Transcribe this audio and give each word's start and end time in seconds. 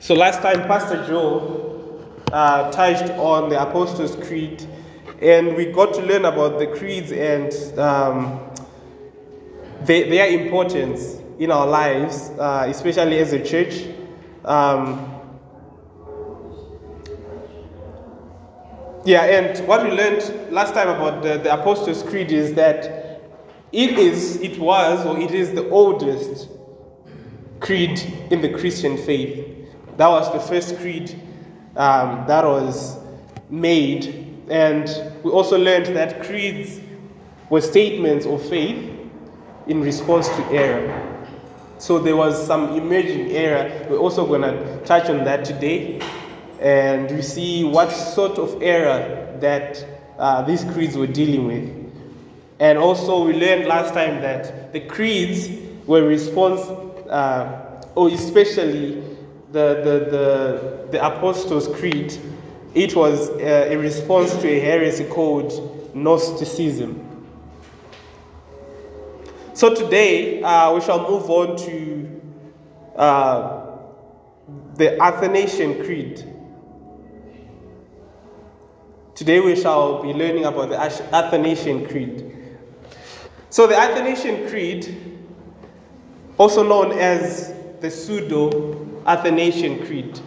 So 0.00 0.14
last 0.14 0.42
time, 0.42 0.66
Pastor 0.66 1.06
Joe 1.06 2.04
uh, 2.32 2.70
touched 2.72 3.10
on 3.12 3.48
the 3.48 3.60
Apostles' 3.60 4.16
Creed, 4.26 4.66
and 5.22 5.56
we 5.56 5.66
got 5.66 5.94
to 5.94 6.02
learn 6.02 6.24
about 6.24 6.58
the 6.58 6.66
creeds 6.66 7.10
and 7.12 7.78
um, 7.78 8.40
their, 9.82 10.10
their 10.10 10.28
importance 10.28 11.20
in 11.38 11.50
our 11.50 11.66
lives, 11.66 12.30
uh, 12.38 12.66
especially 12.68 13.18
as 13.18 13.32
a 13.32 13.42
church. 13.42 13.86
Um, 14.44 15.10
yeah, 19.06 19.22
and 19.22 19.66
what 19.66 19.84
we 19.84 19.90
learned 19.90 20.52
last 20.52 20.74
time 20.74 20.88
about 20.88 21.22
the, 21.22 21.38
the 21.38 21.54
Apostles' 21.54 22.02
Creed 22.02 22.30
is 22.30 22.52
that 22.54 23.22
it 23.72 23.98
is, 23.98 24.36
it 24.36 24.58
was, 24.58 25.06
or 25.06 25.18
it 25.18 25.30
is 25.30 25.54
the 25.54 25.68
oldest 25.70 26.48
creed 27.60 27.98
in 28.30 28.42
the 28.42 28.50
Christian 28.50 28.96
faith. 28.98 29.63
That 29.96 30.08
was 30.08 30.32
the 30.32 30.40
first 30.40 30.76
creed 30.78 31.10
um, 31.76 32.24
that 32.26 32.44
was 32.44 32.98
made. 33.50 34.42
And 34.50 34.88
we 35.22 35.30
also 35.30 35.58
learned 35.58 35.94
that 35.96 36.22
creeds 36.24 36.80
were 37.50 37.60
statements 37.60 38.26
of 38.26 38.46
faith 38.48 38.90
in 39.66 39.80
response 39.80 40.28
to 40.28 40.44
error. 40.50 41.10
So 41.78 41.98
there 41.98 42.16
was 42.16 42.46
some 42.46 42.74
emerging 42.74 43.30
error. 43.32 43.86
We're 43.88 43.98
also 43.98 44.26
going 44.26 44.42
to 44.42 44.84
touch 44.84 45.08
on 45.08 45.24
that 45.24 45.44
today. 45.44 46.00
And 46.60 47.10
we 47.10 47.22
see 47.22 47.64
what 47.64 47.90
sort 47.90 48.38
of 48.38 48.62
error 48.62 49.36
that 49.40 49.84
uh, 50.18 50.42
these 50.42 50.64
creeds 50.64 50.96
were 50.96 51.06
dealing 51.06 51.46
with. 51.46 51.84
And 52.60 52.78
also, 52.78 53.24
we 53.24 53.34
learned 53.34 53.66
last 53.66 53.92
time 53.92 54.22
that 54.22 54.72
the 54.72 54.80
creeds 54.80 55.48
were 55.86 56.02
response, 56.02 56.60
uh, 57.10 57.82
or 57.96 58.08
especially 58.08 59.02
the, 59.54 59.80
the, 59.84 60.10
the, 60.10 60.88
the 60.90 61.06
Apostles' 61.06 61.68
Creed, 61.78 62.18
it 62.74 62.96
was 62.96 63.30
uh, 63.30 63.68
a 63.70 63.76
response 63.76 64.34
to 64.38 64.48
a 64.48 64.58
heresy 64.58 65.04
called 65.04 65.94
Gnosticism. 65.94 67.00
So 69.54 69.72
today 69.72 70.42
uh, 70.42 70.74
we 70.74 70.80
shall 70.80 71.08
move 71.08 71.30
on 71.30 71.56
to 71.56 72.20
uh, 72.96 73.66
the 74.74 75.00
Athanasian 75.00 75.84
Creed. 75.84 76.28
Today 79.14 79.38
we 79.38 79.54
shall 79.54 80.02
be 80.02 80.12
learning 80.12 80.46
about 80.46 80.70
the 80.70 80.80
Athanasian 81.14 81.86
Creed. 81.86 82.34
So 83.50 83.68
the 83.68 83.76
Athanasian 83.76 84.48
Creed, 84.48 85.20
also 86.38 86.66
known 86.66 86.90
as 86.98 87.54
the 87.78 87.88
pseudo 87.88 88.93
Athanasian 89.06 89.84
Creed. 89.86 90.20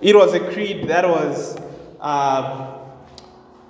It 0.00 0.14
was 0.14 0.34
a 0.34 0.40
creed 0.52 0.88
that 0.88 1.08
was 1.08 1.58
uh, 2.00 2.78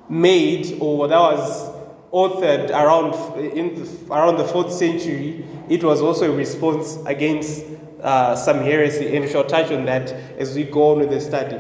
made 0.09 0.79
or 0.81 1.09
that 1.09 1.19
was 1.19 1.71
authored 2.13 2.71
around 2.71 3.15
in 3.39 3.75
the, 3.75 4.13
around 4.15 4.37
the 4.37 4.45
fourth 4.45 4.73
century. 4.73 5.45
It 5.69 5.85
was 5.85 6.01
also 6.01 6.33
a 6.33 6.37
response 6.37 6.99
against 7.07 7.65
uh, 8.03 8.37
some 8.37 8.59
heresy, 8.59 9.15
and 9.15 9.25
we 9.25 9.31
shall 9.31 9.45
touch 9.45 9.71
on 9.71 9.85
that 9.87 10.13
as 10.39 10.55
we 10.55 10.65
go 10.65 10.93
on 10.93 11.01
with 11.01 11.11
the 11.11 11.21
study. 11.21 11.59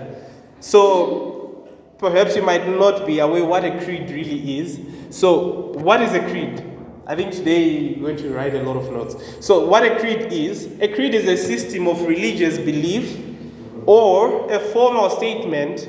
So 0.61 1.69
perhaps 1.98 2.37
you 2.37 2.43
might 2.43 2.67
not 2.69 3.06
be 3.06 3.21
aware 3.21 3.45
what 3.45 3.65
a 3.65 3.83
creed 3.84 4.11
really 4.11 4.59
is. 4.59 4.81
So 5.11 5.73
what 5.78 6.03
is 6.03 6.12
a 6.12 6.21
creed? 6.21 6.65
I 7.09 7.15
think 7.15 7.33
today 7.33 7.69
you're 7.69 8.01
going 8.01 8.17
to 8.17 8.31
write 8.35 8.55
a 8.55 8.62
lot 8.65 8.77
of 8.77 8.91
notes. 8.91 9.17
So, 9.41 9.65
what 9.67 9.85
a 9.85 9.99
creed 10.01 10.33
is 10.33 10.67
a 10.81 10.89
creed 10.93 11.15
is 11.15 11.29
a 11.29 11.37
system 11.37 11.87
of 11.87 12.03
religious 12.03 12.59
belief 12.59 13.17
or 13.87 14.51
a 14.53 14.59
formal 14.59 15.11
statement 15.11 15.89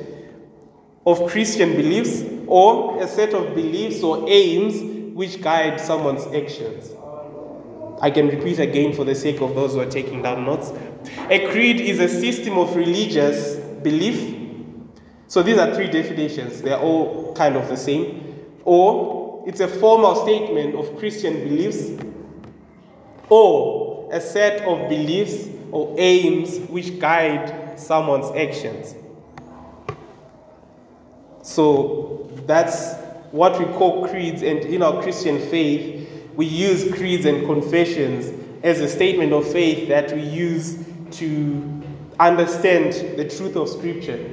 of 1.07 1.27
Christian 1.27 1.71
beliefs 1.75 2.23
or 2.45 3.01
a 3.01 3.07
set 3.07 3.33
of 3.33 3.55
beliefs 3.55 4.03
or 4.03 4.29
aims 4.29 5.15
which 5.15 5.41
guide 5.41 5.81
someone's 5.81 6.27
actions. 6.27 6.91
I 7.99 8.11
can 8.11 8.27
repeat 8.27 8.59
again 8.59 8.93
for 8.93 9.03
the 9.03 9.15
sake 9.15 9.41
of 9.41 9.55
those 9.55 9.73
who 9.73 9.79
are 9.79 9.89
taking 9.89 10.21
down 10.21 10.45
notes. 10.45 10.71
A 11.31 11.49
creed 11.49 11.81
is 11.81 11.99
a 11.99 12.07
system 12.07 12.59
of 12.59 12.75
religious 12.75 13.55
belief. 13.81 14.35
So 15.25 15.41
these 15.41 15.57
are 15.57 15.73
three 15.73 15.87
definitions, 15.87 16.61
they're 16.61 16.79
all 16.79 17.33
kind 17.33 17.55
of 17.55 17.67
the 17.69 17.77
same. 17.77 18.45
Or 18.63 19.26
it's 19.47 19.61
a 19.61 19.67
formal 19.67 20.13
statement 20.23 20.75
of 20.75 20.97
Christian 20.97 21.35
beliefs 21.47 21.93
or 23.29 24.09
a 24.11 24.19
set 24.19 24.61
of 24.67 24.89
beliefs 24.89 25.47
or 25.71 25.95
aims 25.97 26.59
which 26.69 26.99
guide 26.99 27.79
someone's 27.79 28.29
actions. 28.35 28.93
So 31.43 32.29
that's 32.45 32.95
what 33.31 33.57
we 33.57 33.65
call 33.77 34.05
creeds, 34.09 34.41
and 34.41 34.59
in 34.59 34.83
our 34.83 35.01
Christian 35.01 35.39
faith, 35.49 36.09
we 36.35 36.45
use 36.45 36.93
creeds 36.93 37.25
and 37.25 37.45
confessions 37.45 38.33
as 38.63 38.81
a 38.81 38.89
statement 38.89 39.31
of 39.31 39.49
faith 39.49 39.87
that 39.87 40.13
we 40.13 40.23
use 40.23 40.85
to 41.11 41.83
understand 42.19 43.17
the 43.17 43.29
truth 43.29 43.55
of 43.55 43.69
Scripture, 43.69 44.29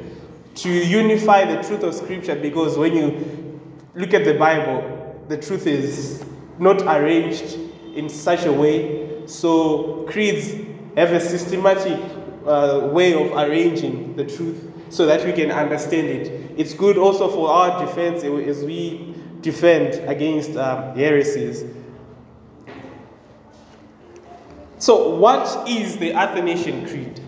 to 0.57 0.69
unify 0.69 1.45
the 1.45 1.63
truth 1.63 1.85
of 1.85 1.95
Scripture, 1.95 2.35
because 2.35 2.77
when 2.77 2.97
you 2.97 3.61
look 3.95 4.13
at 4.13 4.25
the 4.25 4.35
Bible, 4.35 4.94
the 5.29 5.37
truth 5.37 5.67
is 5.67 6.25
not 6.59 6.83
arranged 6.83 7.59
in 7.95 8.09
such 8.09 8.45
a 8.45 8.53
way. 8.53 9.27
So 9.27 10.05
creeds 10.09 10.53
have 10.97 11.13
a 11.13 11.21
systematic 11.21 12.01
uh, 12.47 12.89
way 12.93 13.15
of 13.15 13.33
arranging 13.33 14.17
the 14.17 14.25
truth 14.25 14.71
so 14.91 15.07
that 15.07 15.25
we 15.25 15.33
can 15.33 15.51
understand 15.51 16.09
it. 16.09 16.53
It's 16.57 16.75
good 16.75 16.99
also 16.99 17.29
for 17.29 17.49
our 17.49 17.85
defense 17.85 18.23
as 18.23 18.65
we 18.65 19.15
defend 19.41 20.09
against 20.09 20.57
um, 20.57 20.97
heresies. 20.97 21.65
So, 24.79 25.17
what 25.17 25.69
is 25.69 25.97
the 25.97 26.13
Athanasian 26.13 26.87
Creed? 26.87 27.24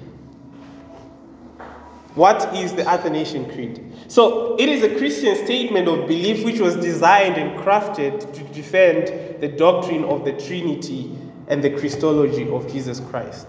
What 2.17 2.57
is 2.57 2.73
the 2.73 2.89
Athanasian 2.89 3.45
Creed? 3.53 3.93
So, 4.09 4.57
it 4.59 4.71
is 4.71 4.83
a 4.83 4.97
Christian 4.97 5.37
statement 5.45 5.87
of 5.87 6.09
belief 6.09 6.47
which 6.47 6.61
was 6.61 6.75
designed 6.75 7.37
and 7.37 7.61
crafted 7.61 8.33
to 8.33 8.43
defend 8.55 9.43
the 9.43 9.49
doctrine 9.49 10.03
of 10.05 10.25
the 10.25 10.33
Trinity 10.33 11.15
and 11.49 11.63
the 11.63 11.69
Christology 11.69 12.49
of 12.49 12.73
Jesus 12.73 13.01
Christ. 13.01 13.49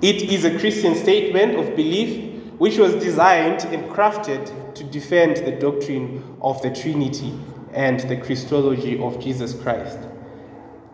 It 0.00 0.30
is 0.30 0.46
a 0.46 0.58
Christian 0.58 0.94
statement 0.94 1.56
of 1.56 1.76
belief 1.76 2.42
which 2.56 2.78
was 2.78 2.94
designed 2.94 3.64
and 3.66 3.84
crafted 3.90 4.74
to 4.74 4.84
defend 4.84 5.36
the 5.46 5.52
doctrine 5.52 6.38
of 6.40 6.62
the 6.62 6.70
Trinity 6.70 7.38
and 7.74 8.00
the 8.00 8.16
Christology 8.16 8.98
of 8.98 9.20
Jesus 9.20 9.52
Christ. 9.52 9.98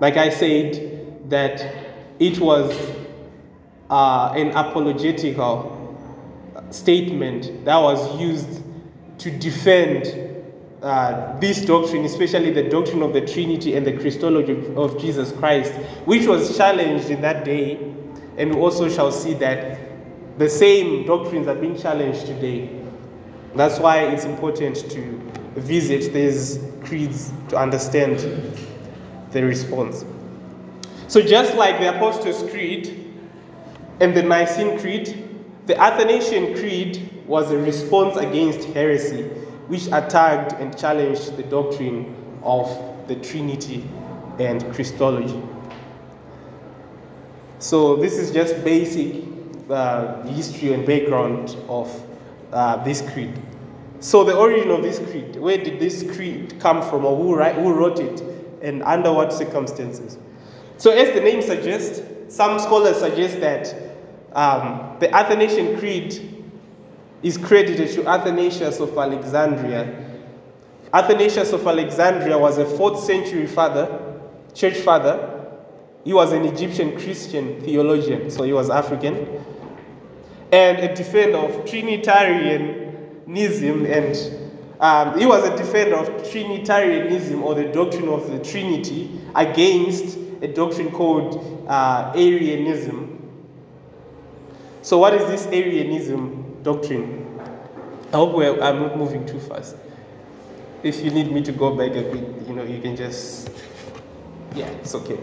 Like 0.00 0.16
I 0.16 0.30
said, 0.30 1.30
that 1.30 1.64
it 2.18 2.40
was 2.40 2.76
uh, 3.88 4.32
an 4.34 4.48
apologetical 4.56 5.79
statement 6.70 7.64
that 7.64 7.76
was 7.76 8.20
used 8.20 8.62
to 9.18 9.30
defend 9.30 10.30
uh, 10.82 11.38
this 11.40 11.64
doctrine, 11.64 12.04
especially 12.04 12.50
the 12.50 12.62
doctrine 12.62 13.02
of 13.02 13.12
the 13.12 13.20
Trinity 13.20 13.76
and 13.76 13.86
the 13.86 13.92
Christology 13.92 14.74
of 14.76 14.98
Jesus 14.98 15.32
Christ, 15.32 15.72
which 16.06 16.26
was 16.26 16.56
challenged 16.56 17.10
in 17.10 17.20
that 17.20 17.44
day. 17.44 17.76
And 18.38 18.54
we 18.54 18.60
also 18.60 18.88
shall 18.88 19.12
see 19.12 19.34
that 19.34 19.78
the 20.38 20.48
same 20.48 21.06
doctrines 21.06 21.48
are 21.48 21.54
being 21.54 21.76
challenged 21.76 22.24
today. 22.26 22.70
That's 23.54 23.78
why 23.78 24.04
it's 24.04 24.24
important 24.24 24.76
to 24.90 25.30
visit 25.56 26.12
these 26.14 26.60
creeds 26.84 27.32
to 27.48 27.58
understand 27.58 28.18
the 29.32 29.44
response. 29.44 30.04
So, 31.08 31.20
just 31.20 31.56
like 31.56 31.78
the 31.80 31.94
Apostles' 31.96 32.48
Creed 32.50 33.12
and 34.00 34.16
the 34.16 34.22
Nicene 34.22 34.78
Creed, 34.78 35.29
the 35.70 35.80
Athanasian 35.80 36.56
Creed 36.56 37.22
was 37.28 37.52
a 37.52 37.56
response 37.56 38.16
against 38.16 38.64
heresy, 38.70 39.22
which 39.68 39.86
attacked 39.86 40.54
and 40.54 40.76
challenged 40.76 41.36
the 41.36 41.44
doctrine 41.44 42.12
of 42.42 42.66
the 43.06 43.14
Trinity 43.14 43.88
and 44.40 44.64
Christology. 44.74 45.40
So, 47.60 47.94
this 47.94 48.14
is 48.14 48.32
just 48.32 48.64
basic 48.64 49.22
uh, 49.70 50.24
history 50.24 50.72
and 50.72 50.84
background 50.84 51.56
of 51.68 51.88
uh, 52.52 52.82
this 52.82 53.08
creed. 53.12 53.40
So, 54.00 54.24
the 54.24 54.36
origin 54.36 54.72
of 54.72 54.82
this 54.82 54.98
creed, 54.98 55.36
where 55.36 55.58
did 55.58 55.78
this 55.78 56.02
creed 56.16 56.58
come 56.58 56.82
from, 56.82 57.04
or 57.04 57.16
who, 57.16 57.36
write, 57.36 57.54
who 57.54 57.72
wrote 57.72 58.00
it, 58.00 58.24
and 58.60 58.82
under 58.82 59.12
what 59.12 59.32
circumstances? 59.32 60.18
So, 60.78 60.90
as 60.90 61.14
the 61.14 61.20
name 61.20 61.40
suggests, 61.42 62.02
some 62.26 62.58
scholars 62.58 62.96
suggest 62.96 63.38
that 63.38 63.89
um, 64.32 64.96
the 65.00 65.14
Athanasian 65.14 65.78
Creed 65.78 66.44
is 67.22 67.36
credited 67.36 67.90
to 67.94 68.08
Athanasius 68.08 68.80
of 68.80 68.96
Alexandria. 68.96 70.06
Athanasius 70.92 71.52
of 71.52 71.64
Alexandria 71.66 72.38
was 72.38 72.58
a 72.58 72.64
4th 72.64 73.00
century 73.00 73.46
father, 73.46 74.20
church 74.54 74.78
father. 74.78 75.36
He 76.04 76.12
was 76.12 76.32
an 76.32 76.44
Egyptian 76.46 76.98
Christian 76.98 77.60
theologian, 77.60 78.30
so 78.30 78.42
he 78.44 78.52
was 78.52 78.70
African, 78.70 79.44
and 80.50 80.78
a 80.78 80.94
defender 80.94 81.38
of 81.38 81.68
Trinitarianism, 81.68 83.86
and 83.86 84.16
um, 84.80 85.18
he 85.18 85.26
was 85.26 85.46
a 85.46 85.54
defender 85.56 85.96
of 85.96 86.30
Trinitarianism 86.30 87.42
or 87.42 87.54
the 87.54 87.64
doctrine 87.64 88.08
of 88.08 88.30
the 88.30 88.38
Trinity 88.38 89.20
against 89.34 90.16
a 90.40 90.48
doctrine 90.48 90.90
called 90.90 91.66
uh, 91.68 92.12
Arianism. 92.16 93.09
So, 94.82 94.98
what 94.98 95.14
is 95.14 95.26
this 95.26 95.46
Arianism 95.52 96.62
doctrine? 96.62 97.26
I 98.12 98.16
hope 98.16 98.34
I'm 98.62 98.80
not 98.80 98.96
moving 98.96 99.26
too 99.26 99.38
fast. 99.38 99.76
If 100.82 101.04
you 101.04 101.10
need 101.10 101.30
me 101.30 101.42
to 101.42 101.52
go 101.52 101.76
back 101.76 101.90
a 101.90 102.02
bit, 102.02 102.48
you 102.48 102.54
know, 102.54 102.64
you 102.64 102.80
can 102.80 102.96
just, 102.96 103.50
yeah, 104.54 104.66
it's 104.66 104.94
okay. 104.94 105.18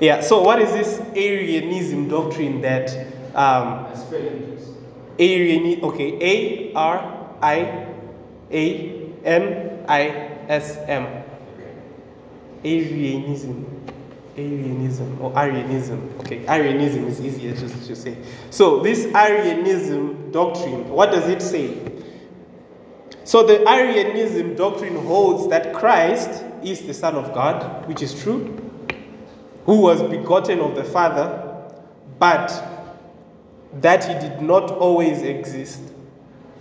Yeah, 0.00 0.20
so 0.20 0.42
what 0.42 0.60
is 0.60 0.70
this 0.72 1.00
Arianism 1.16 2.08
doctrine 2.08 2.60
that 2.60 2.90
um, 3.34 3.86
Arianism, 5.18 5.84
okay, 5.84 6.18
A 6.20 6.72
R 6.74 7.36
I 7.42 7.86
A 8.50 9.12
N 9.24 9.84
I 9.88 10.08
S 10.48 10.76
M. 10.86 11.24
Arianism. 12.64 13.79
Arianism 14.36 15.20
or 15.20 15.32
oh, 15.32 15.38
Arianism. 15.38 16.14
Okay, 16.20 16.46
Arianism 16.46 17.06
is 17.06 17.20
easier 17.20 17.54
to, 17.54 17.68
to 17.68 17.96
say. 17.96 18.16
So, 18.50 18.80
this 18.80 19.06
Arianism 19.14 20.30
doctrine, 20.30 20.88
what 20.88 21.10
does 21.10 21.28
it 21.28 21.42
say? 21.42 21.78
So, 23.24 23.42
the 23.42 23.68
Arianism 23.68 24.54
doctrine 24.54 24.96
holds 25.06 25.48
that 25.50 25.74
Christ 25.74 26.44
is 26.62 26.86
the 26.86 26.94
Son 26.94 27.14
of 27.14 27.32
God, 27.34 27.86
which 27.86 28.02
is 28.02 28.20
true, 28.22 28.56
who 29.66 29.80
was 29.80 30.02
begotten 30.02 30.60
of 30.60 30.74
the 30.74 30.84
Father, 30.84 31.46
but 32.18 32.48
that 33.80 34.04
he 34.04 34.14
did 34.28 34.42
not 34.42 34.70
always 34.70 35.22
exist, 35.22 35.80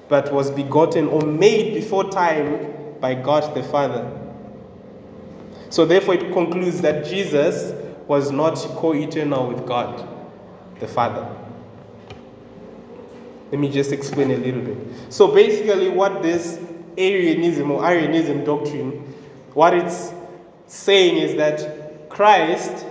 but 0.07 0.31
was 0.33 0.51
begotten 0.51 1.07
or 1.07 1.21
made 1.21 1.73
before 1.73 2.09
time 2.09 2.73
by 2.99 3.13
God 3.15 3.55
the 3.55 3.63
Father. 3.63 4.18
So, 5.69 5.85
therefore, 5.85 6.15
it 6.15 6.33
concludes 6.33 6.81
that 6.81 7.05
Jesus 7.05 7.73
was 8.07 8.31
not 8.31 8.55
co 8.55 8.93
eternal 8.93 9.47
with 9.47 9.65
God 9.67 10.07
the 10.79 10.87
Father. 10.87 11.27
Let 13.51 13.59
me 13.59 13.69
just 13.69 13.91
explain 13.91 14.31
a 14.31 14.37
little 14.37 14.61
bit. 14.61 14.77
So, 15.09 15.33
basically, 15.33 15.89
what 15.89 16.23
this 16.23 16.59
Arianism 16.97 17.69
or 17.69 17.85
Arianism 17.85 18.43
doctrine, 18.43 18.91
what 19.53 19.73
it's 19.75 20.11
saying 20.67 21.17
is 21.17 21.35
that 21.35 22.09
Christ 22.09 22.85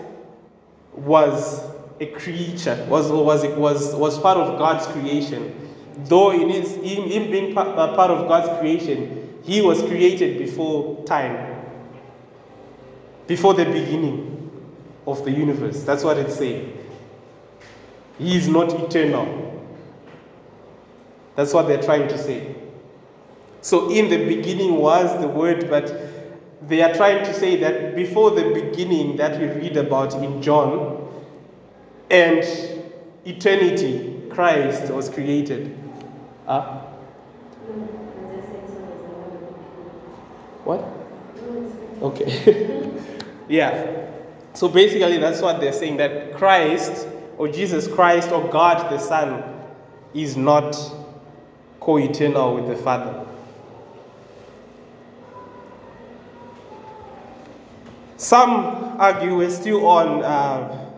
was 0.95 1.65
a 2.01 2.07
creature, 2.07 2.87
was, 2.89 3.11
was, 3.11 3.45
was, 3.57 3.95
was 3.97 4.19
part 4.21 4.39
of 4.39 4.57
God's 4.59 4.87
creation. 4.87 5.53
Though 6.05 6.31
in 6.31 6.49
his, 6.49 6.77
him, 6.77 7.09
him 7.09 7.31
being 7.31 7.55
part 7.55 7.69
of 7.77 8.29
God's 8.29 8.61
creation, 8.61 9.41
he 9.43 9.63
was 9.63 9.83
created 9.83 10.39
before 10.39 11.05
time 11.05 11.48
before 13.29 13.55
the 13.55 13.67
beginning 13.67 14.51
of 15.07 15.25
the 15.25 15.31
universe. 15.31 15.85
That's 15.85 16.03
what 16.03 16.17
it's 16.19 16.35
saying. 16.35 16.77
He 18.19 18.37
is 18.37 18.49
not 18.49 18.73
eternal. 18.73 19.45
That's 21.37 21.55
what 21.55 21.69
they're 21.69 21.83
trying 21.83 22.09
to 22.09 22.19
say. 22.19 22.57
So, 23.61 23.91
in 23.91 24.09
the 24.09 24.27
beginning 24.27 24.77
was 24.77 25.21
the 25.21 25.29
Word, 25.29 25.71
but 25.71 25.93
they 26.63 26.83
are 26.83 26.93
trying 26.95 27.25
to 27.25 27.35
say 27.35 27.57
that 27.57 27.95
before 27.95 28.31
the 28.31 28.51
beginning 28.53 29.17
that 29.17 29.39
we 29.39 29.47
read 29.47 29.77
about 29.77 30.15
in 30.15 30.43
John 30.43 31.07
and 32.11 32.43
eternity, 33.25 34.23
Christ 34.31 34.91
was 34.91 35.09
created. 35.11 35.79
Huh? 36.47 36.81
What? 40.65 40.85
Okay. 42.03 42.95
Yeah. 43.49 44.07
So 44.55 44.69
basically, 44.69 45.19
that's 45.19 45.41
what 45.41 45.61
they're 45.61 45.73
saying 45.73 45.99
that 45.99 46.35
Christ, 46.35 47.07
or 47.37 47.49
Jesus 47.49 47.87
Christ, 47.87 48.31
or 48.31 48.49
God 48.49 48.91
the 48.91 48.99
Son, 48.99 49.43
is 50.15 50.37
not 50.37 50.77
co 51.81 51.99
eternal 51.99 52.55
with 52.55 52.67
the 52.67 52.77
Father. 52.77 53.25
Some 58.17 58.51
argue 58.99 59.37
we're 59.37 59.51
still 59.51 59.87
on, 59.87 60.25
uh, 60.25 60.91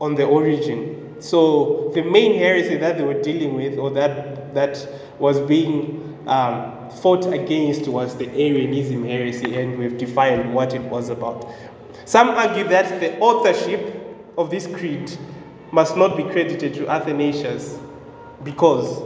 on 0.00 0.14
the 0.14 0.24
origin. 0.24 1.16
So 1.20 1.90
the 1.94 2.02
main 2.02 2.38
heresy 2.38 2.76
that 2.76 2.98
they 2.98 3.04
were 3.04 3.20
dealing 3.20 3.54
with, 3.54 3.78
or 3.78 3.90
that, 3.90 4.54
that 4.54 4.88
was 5.18 5.40
being 5.40 6.18
um, 6.28 6.88
fought 6.90 7.26
against, 7.32 7.88
was 7.88 8.16
the 8.16 8.28
Arianism 8.30 9.04
heresy, 9.04 9.56
and 9.56 9.76
we've 9.76 9.98
defined 9.98 10.54
what 10.54 10.72
it 10.72 10.82
was 10.82 11.08
about. 11.08 11.52
Some 12.04 12.30
argue 12.30 12.64
that 12.64 13.00
the 13.00 13.18
authorship 13.18 13.98
of 14.36 14.50
this 14.50 14.66
creed 14.66 15.10
must 15.72 15.96
not 15.96 16.16
be 16.16 16.22
credited 16.24 16.74
to 16.74 16.88
Athanasius 16.88 17.78
because, 18.44 19.02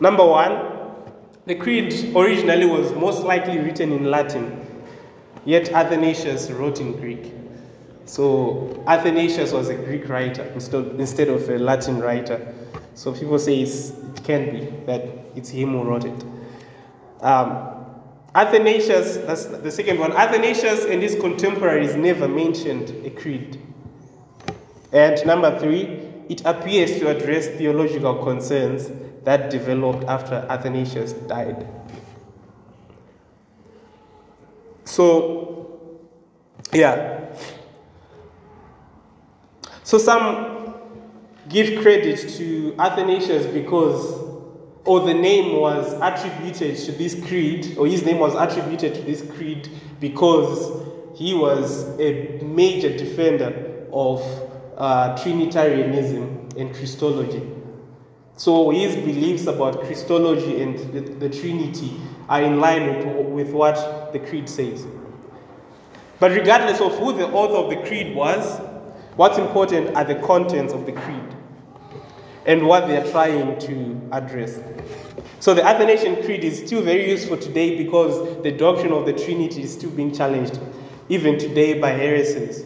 number 0.00 0.26
one, 0.26 0.70
the 1.46 1.54
creed 1.54 2.14
originally 2.16 2.66
was 2.66 2.92
most 2.94 3.22
likely 3.22 3.58
written 3.58 3.92
in 3.92 4.10
Latin, 4.10 4.66
yet 5.44 5.70
Athanasius 5.72 6.50
wrote 6.50 6.80
in 6.80 6.92
Greek. 7.00 7.32
So 8.04 8.82
Athanasius 8.86 9.52
was 9.52 9.68
a 9.68 9.74
Greek 9.74 10.08
writer 10.08 10.42
instead 10.54 11.28
of 11.28 11.48
a 11.48 11.58
Latin 11.58 12.00
writer. 12.00 12.54
So 12.94 13.12
people 13.12 13.38
say 13.38 13.60
it 13.62 14.24
can 14.24 14.50
be 14.50 14.66
that 14.86 15.02
it's 15.34 15.48
him 15.48 15.72
who 15.72 15.82
wrote 15.82 16.04
it. 16.04 16.24
Um, 17.20 17.81
Athanasius, 18.34 19.18
that's 19.18 19.44
the 19.46 19.70
second 19.70 19.98
one, 19.98 20.12
Athanasius 20.12 20.84
and 20.86 21.02
his 21.02 21.14
contemporaries 21.16 21.94
never 21.96 22.26
mentioned 22.26 22.90
a 23.04 23.10
creed. 23.10 23.60
And 24.92 25.24
number 25.26 25.58
three, 25.58 26.08
it 26.28 26.42
appears 26.46 26.98
to 27.00 27.08
address 27.08 27.48
theological 27.48 28.24
concerns 28.24 28.90
that 29.24 29.50
developed 29.50 30.04
after 30.04 30.46
Athanasius 30.48 31.12
died. 31.12 31.66
So, 34.84 35.80
yeah. 36.72 37.26
So 39.84 39.98
some 39.98 40.74
give 41.48 41.82
credit 41.82 42.28
to 42.36 42.74
Athanasius 42.78 43.46
because 43.46 44.21
or 44.84 45.00
the 45.00 45.14
name 45.14 45.60
was 45.60 45.92
attributed 45.94 46.76
to 46.76 46.92
this 46.92 47.14
creed, 47.26 47.76
or 47.78 47.86
his 47.86 48.04
name 48.04 48.18
was 48.18 48.34
attributed 48.34 48.94
to 48.94 49.02
this 49.02 49.22
creed 49.36 49.68
because 50.00 50.82
he 51.14 51.34
was 51.34 51.98
a 52.00 52.40
major 52.42 52.96
defender 52.96 53.86
of 53.92 54.20
uh, 54.76 55.16
Trinitarianism 55.22 56.48
and 56.56 56.74
Christology. 56.74 57.48
So 58.36 58.70
his 58.70 58.96
beliefs 58.96 59.46
about 59.46 59.84
Christology 59.84 60.62
and 60.62 60.78
the, 60.92 61.00
the 61.00 61.28
Trinity 61.28 61.92
are 62.28 62.42
in 62.42 62.58
line 62.58 62.86
with, 62.86 63.26
with 63.26 63.50
what 63.50 64.12
the 64.12 64.18
creed 64.18 64.48
says. 64.48 64.84
But 66.18 66.32
regardless 66.32 66.80
of 66.80 66.96
who 66.98 67.12
the 67.12 67.28
author 67.28 67.56
of 67.56 67.70
the 67.70 67.86
creed 67.86 68.16
was, 68.16 68.58
what's 69.16 69.38
important 69.38 69.94
are 69.94 70.04
the 70.04 70.16
contents 70.16 70.72
of 70.72 70.86
the 70.86 70.92
creed 70.92 71.36
and 72.46 72.66
what 72.66 72.88
they 72.88 72.96
are 72.96 73.10
trying 73.10 73.58
to 73.60 74.00
address. 74.12 74.60
So 75.40 75.54
the 75.54 75.62
Athanasian 75.64 76.22
Creed 76.24 76.44
is 76.44 76.58
still 76.64 76.82
very 76.82 77.08
useful 77.08 77.36
today 77.36 77.82
because 77.82 78.42
the 78.42 78.52
doctrine 78.52 78.92
of 78.92 79.06
the 79.06 79.12
Trinity 79.12 79.62
is 79.62 79.72
still 79.72 79.90
being 79.90 80.14
challenged, 80.14 80.58
even 81.08 81.38
today 81.38 81.78
by 81.78 81.90
heresies. 81.90 82.64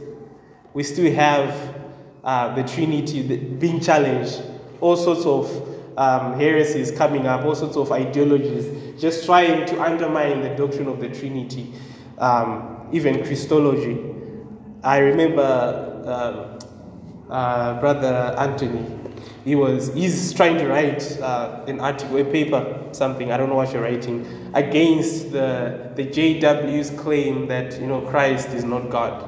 We 0.75 0.83
still 0.83 1.13
have 1.15 1.75
uh, 2.23 2.55
the 2.55 2.63
Trinity 2.65 3.23
being 3.23 3.81
challenged, 3.81 4.43
all 4.81 4.97
sorts 4.97 5.25
of 5.25 5.79
um, 5.97 6.39
heresies 6.39 6.91
coming 6.91 7.27
up, 7.27 7.45
all 7.45 7.55
sorts 7.55 7.77
of 7.77 7.91
ideologies, 7.93 9.01
just 9.01 9.25
trying 9.25 9.67
to 9.67 9.81
undermine 9.81 10.43
the 10.43 10.51
doctrine 10.51 10.89
of 10.89 11.01
the 11.01 11.09
Trinity, 11.09 11.73
um, 12.19 12.89
even 12.93 13.25
Christology. 13.25 14.15
I 14.83 14.99
remember 14.99 15.43
uh, 16.07 17.33
uh, 17.33 17.81
Brother 17.81 18.35
Anthony 18.39 18.85
he 19.47 19.55
was 19.55 19.95
he's 19.95 20.35
trying 20.35 20.59
to 20.59 20.67
write 20.67 21.21
uh, 21.21 21.63
an 21.69 21.79
article, 21.79 22.17
a 22.17 22.25
paper, 22.25 22.89
something 22.91 23.31
I 23.31 23.37
don't 23.37 23.49
know 23.49 23.55
what 23.55 23.73
you're 23.73 23.81
writing 23.81 24.27
against 24.55 25.31
the 25.31 25.93
the 25.95 26.05
JW's 26.05 26.91
claim 26.91 27.47
that 27.47 27.81
you 27.81 27.87
know 27.87 28.01
Christ 28.01 28.49
is 28.49 28.65
not 28.65 28.91
God. 28.91 29.25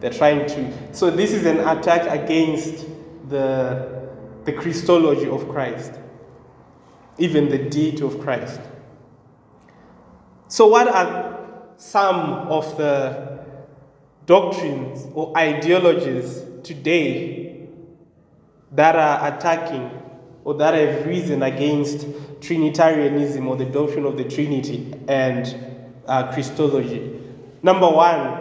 They're 0.00 0.12
trying 0.12 0.46
to 0.48 0.94
so 0.94 1.10
this 1.10 1.32
is 1.32 1.46
an 1.46 1.60
attack 1.60 2.02
against 2.10 2.84
the 3.30 4.10
the 4.44 4.52
Christology 4.52 5.30
of 5.30 5.48
Christ, 5.48 5.94
even 7.16 7.48
the 7.48 7.58
deity 7.58 8.04
of 8.04 8.20
Christ. 8.20 8.60
So 10.48 10.66
what 10.66 10.88
are 10.88 11.40
some 11.78 12.18
of 12.50 12.76
the 12.76 13.46
doctrines 14.26 15.06
or 15.14 15.34
ideologies 15.38 16.42
today 16.62 17.43
that 18.74 18.96
are 18.96 19.34
attacking 19.34 19.90
or 20.44 20.54
that 20.54 20.74
have 20.74 21.06
risen 21.06 21.42
against 21.42 22.06
Trinitarianism 22.40 23.46
or 23.48 23.56
the 23.56 23.64
doctrine 23.64 24.04
of 24.04 24.16
the 24.16 24.24
Trinity 24.24 24.92
and 25.08 25.56
uh, 26.06 26.32
Christology. 26.32 27.18
Number 27.62 27.88
one, 27.88 28.40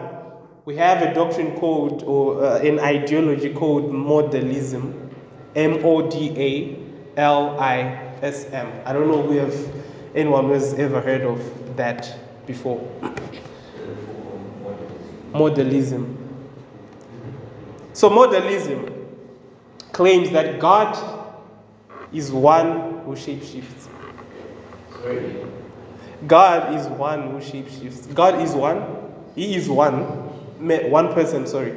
we 0.65 0.75
have 0.77 1.01
a 1.01 1.13
doctrine 1.13 1.55
called, 1.57 2.03
or 2.03 2.43
uh, 2.43 2.59
an 2.59 2.79
ideology 2.79 3.53
called 3.53 3.91
modalism, 3.91 5.09
M 5.55 5.79
O 5.85 6.09
D 6.09 6.33
A 6.37 7.19
L 7.19 7.59
I 7.59 7.81
S 8.21 8.45
M. 8.51 8.81
I 8.85 8.93
don't 8.93 9.07
know 9.07 9.31
if 9.31 9.69
anyone 10.15 10.45
who 10.45 10.53
has 10.53 10.73
ever 10.73 10.99
heard 10.99 11.21
of 11.21 11.77
that 11.77 12.17
before. 12.45 12.79
Modalism. 15.31 16.17
So, 17.93 18.09
modalism 18.09 18.92
claims 19.93 20.29
that 20.31 20.59
God 20.59 20.97
is 22.11 22.31
one 22.31 22.99
who 23.05 23.13
shapeshifts. 23.13 23.87
God 26.27 26.73
is 26.75 26.87
one 26.87 27.31
who 27.31 27.37
shapeshifts. 27.39 28.13
God 28.13 28.41
is 28.41 28.53
one. 28.53 28.85
He 29.35 29.55
is 29.55 29.69
one. 29.69 30.03
One 30.91 31.13
person, 31.13 31.47
sorry. 31.47 31.73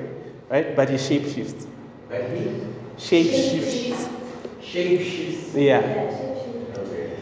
Right? 0.49 0.75
But 0.77 0.89
he 0.91 0.97
shapeshifts. 0.97 1.67
But 2.09 2.23
he 2.31 2.67
Shapeshifts. 2.97 4.09
shapeshifts. 4.63 5.55
Yeah. 5.55 6.11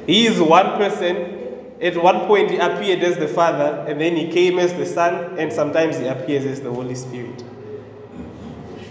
He 0.07 0.27
is 0.27 0.41
one 0.41 0.77
person. 0.77 1.33
At 1.81 1.97
one 2.03 2.27
point, 2.27 2.51
he 2.51 2.57
appeared 2.59 3.03
as 3.03 3.17
the 3.19 3.29
Father, 3.29 3.85
and 3.89 4.01
then 4.01 4.17
he 4.17 4.31
came 4.31 4.59
as 4.59 4.73
the 4.75 4.87
Son, 4.87 5.39
and 5.39 5.53
sometimes 5.53 5.99
he 5.99 6.07
appears 6.07 6.45
as 6.47 6.61
the 6.61 6.71
Holy 6.73 6.95
Spirit. 6.95 7.43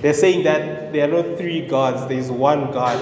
They're 0.04 0.14
saying 0.14 0.44
that 0.44 0.94
there 0.94 1.10
are 1.10 1.24
not 1.24 1.38
three 1.40 1.66
gods, 1.66 2.08
there 2.08 2.20
is 2.20 2.30
one 2.30 2.72
God 2.72 3.00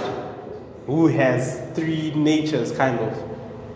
who 0.85 1.07
has 1.07 1.59
three 1.73 2.11
natures, 2.15 2.71
kind 2.71 2.97
of. 2.99 3.23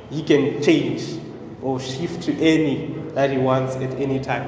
He 0.09 0.23
can 0.23 0.61
change 0.61 1.19
or 1.61 1.79
shift 1.79 2.21
to 2.23 2.33
any 2.39 2.95
that 3.15 3.31
he 3.31 3.37
wants 3.37 3.75
at 3.77 3.91
any 3.95 4.19
time. 4.19 4.47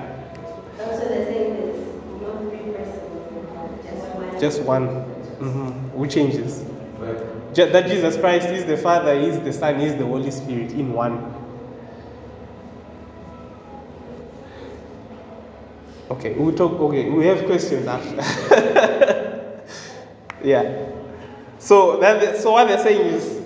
Also, 0.79 1.07
the 1.07 1.25
same 1.25 1.53
is 1.55 1.88
not 2.22 2.39
three 2.41 2.72
persons, 2.72 3.84
just 3.84 4.15
one. 4.15 4.39
Just 4.39 4.62
one 4.62 4.88
mhm, 5.39 5.91
who 5.91 6.07
changes. 6.07 6.63
But 7.00 7.53
Ju- 7.55 7.69
That 7.72 7.88
Jesus 7.88 8.17
Christ 8.17 8.50
is 8.50 8.65
the 8.65 8.77
Father, 8.77 9.13
is 9.13 9.39
the 9.39 9.53
Son, 9.53 9.81
is 9.81 9.96
the 9.96 10.05
Holy 10.05 10.29
Spirit 10.31 10.72
in 10.74 10.93
one. 10.93 11.34
Okay, 16.10 16.34
we'll 16.34 16.56
talk. 16.56 16.72
Okay, 16.74 17.10
we 17.10 17.26
have 17.26 17.46
questions 17.46 17.86
after. 17.88 18.16
yeah. 20.44 20.90
So 21.60 22.00
that, 22.00 22.38
so 22.38 22.52
what 22.54 22.68
they're 22.68 22.82
saying 22.82 23.02
is, 23.16 23.44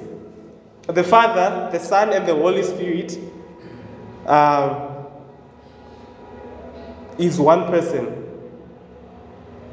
the 0.87 1.03
Father, 1.03 1.69
the 1.71 1.79
Son, 1.83 2.13
and 2.13 2.27
the 2.27 2.35
Holy 2.35 2.61
Spirit 2.61 3.17
um, 4.27 5.07
is 7.17 7.39
one 7.39 7.65
person, 7.65 8.27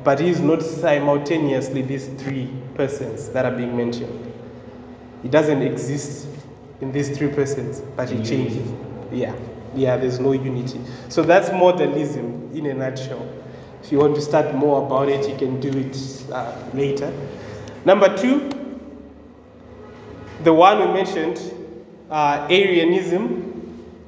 but 0.02 0.20
he 0.20 0.28
is 0.28 0.40
not 0.40 0.62
simultaneously 0.62 1.82
these 1.82 2.08
three 2.22 2.50
persons 2.74 3.28
that 3.30 3.44
are 3.44 3.54
being 3.56 3.76
mentioned. 3.76 4.32
He 5.22 5.28
doesn't 5.28 5.60
exist 5.60 6.26
in 6.80 6.92
these 6.92 7.16
three 7.18 7.28
persons, 7.28 7.80
but 7.96 8.08
he 8.08 8.22
changes. 8.22 8.72
Yeah, 9.12 9.34
yeah. 9.74 9.96
There's 9.96 10.18
no 10.20 10.32
unity. 10.32 10.80
So 11.08 11.22
that's 11.22 11.48
modalism 11.50 12.54
in 12.54 12.66
a 12.66 12.74
nutshell. 12.74 13.26
If 13.82 13.92
you 13.92 13.98
want 13.98 14.14
to 14.16 14.20
start 14.20 14.54
more 14.54 14.84
about 14.84 15.08
it, 15.08 15.28
you 15.28 15.36
can 15.36 15.60
do 15.60 15.70
it 15.70 15.96
uh, 16.32 16.54
later. 16.74 17.12
Number 17.84 18.14
two, 18.16 18.50
the 20.42 20.52
one 20.52 20.78
we 20.80 20.92
mentioned, 20.94 21.40
uh, 22.10 22.46
Arianism. 22.50 23.44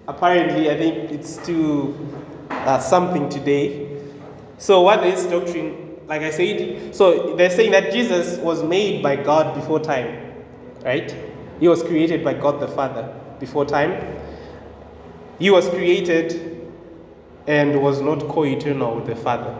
Apparently, 0.08 0.70
I 0.70 0.76
think 0.76 1.10
it's 1.12 1.30
still 1.30 1.94
uh, 2.50 2.78
something 2.78 3.28
today. 3.28 4.00
So, 4.58 4.82
what 4.82 5.04
is 5.06 5.24
doctrine? 5.26 5.98
Like 6.08 6.22
I 6.22 6.30
said, 6.30 6.94
so 6.94 7.36
they're 7.36 7.50
saying 7.50 7.70
that 7.70 7.92
Jesus 7.92 8.38
was 8.38 8.64
made 8.64 9.00
by 9.02 9.14
God 9.14 9.54
before 9.54 9.78
time, 9.78 10.32
right? 10.84 11.14
He 11.60 11.68
was 11.68 11.84
created 11.84 12.24
by 12.24 12.34
God 12.34 12.58
the 12.58 12.66
Father 12.66 13.14
before 13.38 13.64
time. 13.64 13.92
He 15.40 15.50
was 15.50 15.68
created 15.70 16.70
and 17.46 17.82
was 17.82 18.00
not 18.02 18.28
co 18.28 18.44
eternal 18.44 18.96
with 18.96 19.06
the 19.06 19.16
Father. 19.16 19.58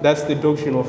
That's 0.00 0.22
the 0.22 0.36
doctrine 0.36 0.76
of 0.76 0.86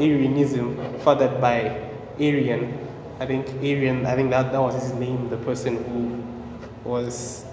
Arianism, 0.00 1.00
fathered 1.00 1.40
by 1.40 1.90
Arian. 2.20 2.78
I 3.18 3.26
think 3.26 3.48
Arian, 3.62 4.06
I 4.06 4.14
think 4.14 4.30
that, 4.30 4.52
that 4.52 4.60
was 4.60 4.80
his 4.80 4.92
name, 4.94 5.28
the 5.28 5.36
person 5.38 5.82
who 5.84 6.88
was 6.88 7.44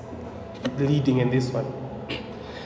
leading 0.77 1.17
in 1.17 1.31
this 1.31 1.49
one. 1.49 1.65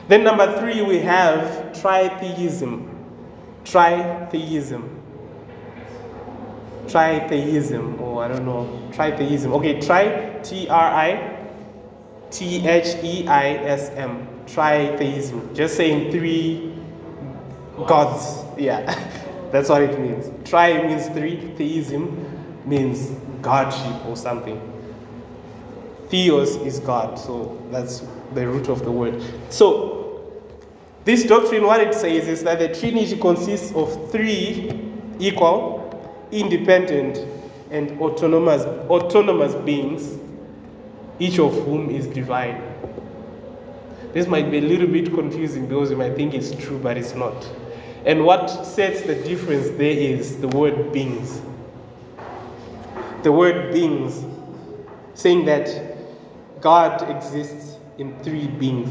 Then 0.10 0.26
number 0.26 0.60
three, 0.60 0.82
we 0.82 1.00
have 1.00 1.72
tritheism. 1.72 2.90
Tritheism. 3.64 5.03
Tritheism, 6.88 8.00
or 8.00 8.24
I 8.24 8.28
don't 8.28 8.46
know, 8.46 8.68
tritheism. 8.92 9.52
Okay, 9.54 9.80
tri, 9.80 10.40
T 10.44 10.68
R 10.68 10.90
I 10.90 11.34
T 12.30 12.68
H 12.68 13.04
E 13.04 13.28
I 13.28 13.50
S 13.66 13.90
M. 13.92 14.28
Tritheism. 14.46 15.56
Just 15.56 15.78
saying 15.78 16.12
three 16.12 16.74
gods. 17.88 18.44
Yeah, 18.58 18.86
that's 19.52 19.70
what 19.70 19.84
it 19.84 20.00
means. 20.00 20.30
Tri 20.48 20.82
means 20.82 21.08
three, 21.10 21.54
theism 21.56 22.30
means 22.66 23.12
godship 23.42 24.06
or 24.06 24.16
something. 24.16 24.60
Theos 26.10 26.56
is 26.58 26.80
God, 26.80 27.18
so 27.18 27.62
that's 27.72 28.04
the 28.34 28.48
root 28.48 28.70
of 28.70 28.84
the 28.84 28.92
word. 28.92 29.24
So, 29.50 30.32
this 31.06 31.24
doctrine, 31.24 31.64
what 31.64 31.82
it 31.82 31.94
says 31.94 32.28
is 32.28 32.44
that 32.44 32.60
the 32.60 32.68
Trinity 32.68 33.18
consists 33.18 33.74
of 33.74 34.12
three 34.12 34.92
equal, 35.20 35.73
independent, 36.34 37.20
and 37.72 38.00
autonomous, 38.00 38.64
autonomous 38.90 39.56
beings, 39.66 40.20
each 41.20 41.40
of 41.40 41.54
whom 41.66 41.90
is 41.90 42.08
divine. 42.08 42.62
This 44.14 44.28
might 44.28 44.52
be 44.52 44.60
a 44.60 44.62
little 44.62 44.88
bit 44.88 45.14
confusing 45.14 45.66
because 45.66 45.90
you 45.90 45.98
might 45.98 46.16
think 46.16 46.36
it's 46.36 46.52
true, 46.52 46.78
but 46.78 46.98
it's 46.98 47.16
not. 47.16 47.50
And 48.06 48.26
what 48.26 48.48
sets 48.66 49.02
the 49.02 49.16
difference 49.16 49.70
there 49.72 49.92
is 49.92 50.40
the 50.40 50.48
word 50.50 50.92
beings. 50.94 51.42
The 53.24 53.32
word 53.32 53.74
beings, 53.74 54.24
saying 55.16 55.46
that 55.46 55.98
God 56.62 57.10
exists 57.10 57.78
in 57.98 58.18
three 58.20 58.48
beings. 58.48 58.90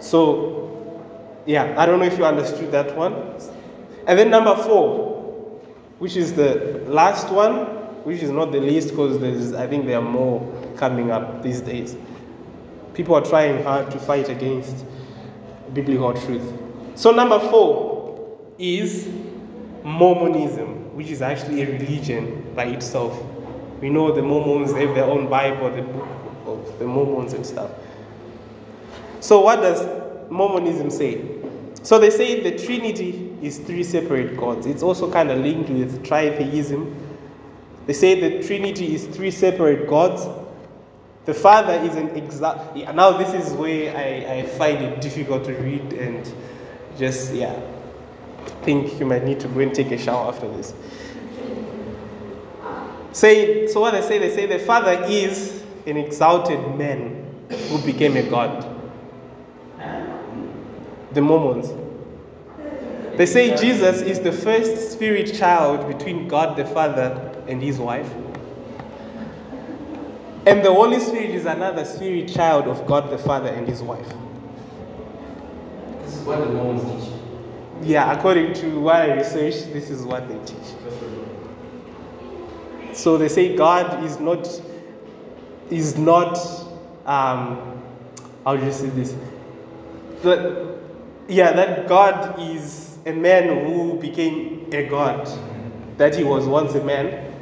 So, 0.00 0.63
yeah, 1.46 1.74
I 1.78 1.86
don't 1.86 1.98
know 1.98 2.06
if 2.06 2.18
you 2.18 2.24
understood 2.24 2.72
that 2.72 2.96
one. 2.96 3.14
And 4.06 4.18
then 4.18 4.30
number 4.30 4.54
four, 4.56 5.60
which 5.98 6.16
is 6.16 6.34
the 6.34 6.82
last 6.86 7.30
one, 7.30 7.66
which 8.04 8.22
is 8.22 8.30
not 8.30 8.52
the 8.52 8.60
least 8.60 8.90
because 8.90 9.18
there's, 9.18 9.54
I 9.54 9.66
think 9.66 9.86
there 9.86 9.98
are 9.98 10.02
more 10.02 10.40
coming 10.76 11.10
up 11.10 11.42
these 11.42 11.60
days. 11.60 11.96
People 12.92 13.14
are 13.14 13.24
trying 13.24 13.62
hard 13.62 13.90
to 13.90 13.98
fight 13.98 14.28
against 14.28 14.84
biblical 15.72 16.12
truth. 16.12 16.52
So, 16.94 17.10
number 17.10 17.40
four 17.40 18.38
is 18.58 19.08
Mormonism, 19.82 20.94
which 20.94 21.10
is 21.10 21.22
actually 21.22 21.62
a 21.62 21.66
religion 21.78 22.52
by 22.54 22.66
itself. 22.66 23.20
We 23.80 23.90
know 23.90 24.12
the 24.12 24.22
Mormons 24.22 24.72
they 24.72 24.86
have 24.86 24.94
their 24.94 25.04
own 25.04 25.28
Bible, 25.28 25.70
the 25.70 25.82
book 25.82 26.08
of 26.46 26.78
the 26.78 26.86
Mormons 26.86 27.32
and 27.32 27.44
stuff. 27.44 27.70
So, 29.20 29.40
what 29.40 29.56
does 29.56 30.30
Mormonism 30.30 30.90
say? 30.90 31.33
So, 31.84 31.98
they 31.98 32.10
say 32.10 32.40
the 32.40 32.58
Trinity 32.58 33.36
is 33.42 33.58
three 33.58 33.84
separate 33.84 34.36
gods. 34.36 34.66
It's 34.66 34.82
also 34.82 35.12
kind 35.12 35.30
of 35.30 35.38
linked 35.38 35.68
with 35.68 36.02
tritheism. 36.02 36.92
They 37.86 37.92
say 37.92 38.18
the 38.18 38.42
Trinity 38.44 38.94
is 38.94 39.06
three 39.06 39.30
separate 39.30 39.86
gods. 39.86 40.26
The 41.26 41.34
Father 41.34 41.74
is 41.74 41.94
an 41.94 42.08
exact. 42.16 42.76
Yeah, 42.76 42.90
now, 42.92 43.12
this 43.12 43.32
is 43.34 43.52
where 43.52 43.96
I, 43.96 44.40
I 44.40 44.42
find 44.46 44.82
it 44.82 45.00
difficult 45.00 45.44
to 45.44 45.52
read 45.54 45.92
and 45.92 46.32
just, 46.98 47.32
yeah, 47.34 47.54
think 48.64 48.98
you 48.98 49.06
might 49.06 49.24
need 49.24 49.40
to 49.40 49.48
go 49.48 49.60
and 49.60 49.74
take 49.74 49.90
a 49.90 49.98
shower 49.98 50.28
after 50.28 50.48
this. 50.48 50.74
Say, 53.12 53.68
so 53.68 53.80
what 53.80 53.92
they 53.92 54.00
say, 54.00 54.18
they 54.18 54.34
say 54.34 54.46
the 54.46 54.58
Father 54.58 55.04
is 55.06 55.62
an 55.86 55.96
exalted 55.96 56.76
man 56.76 57.26
who 57.68 57.78
became 57.82 58.16
a 58.16 58.22
God. 58.28 58.73
The 61.14 61.20
Mormons. 61.20 61.70
They 63.16 63.26
say 63.26 63.56
Jesus 63.56 64.02
is 64.02 64.18
the 64.20 64.32
first 64.32 64.92
spirit 64.92 65.32
child 65.34 65.86
between 65.86 66.26
God 66.26 66.56
the 66.56 66.64
Father 66.64 67.32
and 67.46 67.62
his 67.62 67.78
wife. 67.78 68.12
And 70.46 70.64
the 70.64 70.74
Holy 70.74 70.98
Spirit 70.98 71.30
is 71.30 71.46
another 71.46 71.84
spirit 71.84 72.28
child 72.28 72.66
of 72.66 72.86
God 72.86 73.10
the 73.10 73.18
Father 73.18 73.48
and 73.48 73.66
his 73.68 73.80
wife. 73.80 74.06
This 76.02 76.16
is 76.16 76.22
what 76.24 76.40
the 76.40 76.46
Mormons 76.52 77.04
teach. 77.04 77.14
Yeah, 77.82 78.12
according 78.12 78.52
to 78.54 78.80
what 78.80 78.96
I 78.96 79.14
researched, 79.14 79.72
this 79.72 79.90
is 79.90 80.02
what 80.02 80.28
they 80.28 80.38
teach. 80.44 80.74
So 82.92 83.16
they 83.16 83.28
say 83.28 83.56
God 83.56 84.04
is 84.04 84.18
not 84.18 84.48
is 85.70 85.96
not 85.96 86.36
um 87.06 87.80
how 88.44 88.56
do 88.56 88.64
you 88.66 88.72
say 88.72 88.88
this? 88.88 89.14
That 90.22 90.73
yeah, 91.28 91.52
that 91.52 91.88
God 91.88 92.38
is 92.38 92.98
a 93.06 93.12
man 93.12 93.66
who 93.66 93.98
became 93.98 94.68
a 94.72 94.86
God. 94.86 95.28
That 95.96 96.14
he 96.14 96.24
was 96.24 96.46
once 96.46 96.74
a 96.74 96.84
man. 96.84 97.32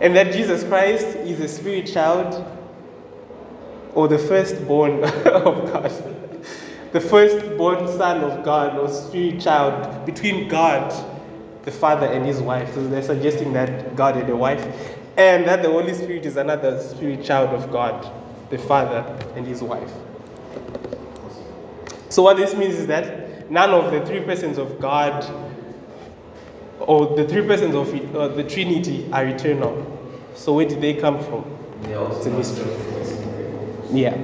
And 0.00 0.14
that 0.16 0.32
Jesus 0.32 0.64
Christ 0.64 1.06
is 1.06 1.40
a 1.40 1.48
spirit 1.48 1.86
child 1.86 2.44
or 3.94 4.08
the 4.08 4.18
firstborn 4.18 5.04
of 5.24 5.72
God. 5.72 5.92
The 6.92 7.00
firstborn 7.00 7.88
son 7.88 8.22
of 8.22 8.44
God 8.44 8.78
or 8.78 8.88
spirit 8.88 9.40
child 9.40 10.04
between 10.06 10.48
God, 10.48 10.92
the 11.62 11.70
Father, 11.70 12.06
and 12.06 12.24
his 12.26 12.40
wife. 12.40 12.74
So 12.74 12.86
they're 12.86 13.02
suggesting 13.02 13.52
that 13.54 13.96
God 13.96 14.16
had 14.16 14.28
a 14.28 14.36
wife. 14.36 14.64
And 15.16 15.46
that 15.46 15.62
the 15.62 15.70
Holy 15.70 15.94
Spirit 15.94 16.26
is 16.26 16.36
another 16.36 16.80
spirit 16.82 17.24
child 17.24 17.50
of 17.50 17.70
God, 17.70 18.12
the 18.50 18.58
Father, 18.58 19.04
and 19.36 19.46
his 19.46 19.62
wife. 19.62 19.92
So 22.14 22.22
what 22.22 22.36
this 22.36 22.54
means 22.54 22.76
is 22.76 22.86
that 22.86 23.50
none 23.50 23.70
of 23.70 23.90
the 23.90 24.06
three 24.06 24.20
persons 24.20 24.56
of 24.56 24.78
God 24.78 25.28
or 26.78 27.16
the 27.16 27.26
three 27.26 27.44
persons 27.44 27.74
of 27.74 27.92
it, 27.92 28.14
uh, 28.14 28.28
the 28.28 28.44
Trinity 28.44 29.10
are 29.12 29.26
eternal. 29.26 29.74
So 30.36 30.52
where 30.52 30.64
did 30.64 30.80
they 30.80 30.94
come 30.94 31.18
from? 31.24 31.44
It's 31.82 32.26
a 32.26 32.30
mystery. 32.30 32.66
mystery. 32.66 33.26
Yeah. 33.90 34.16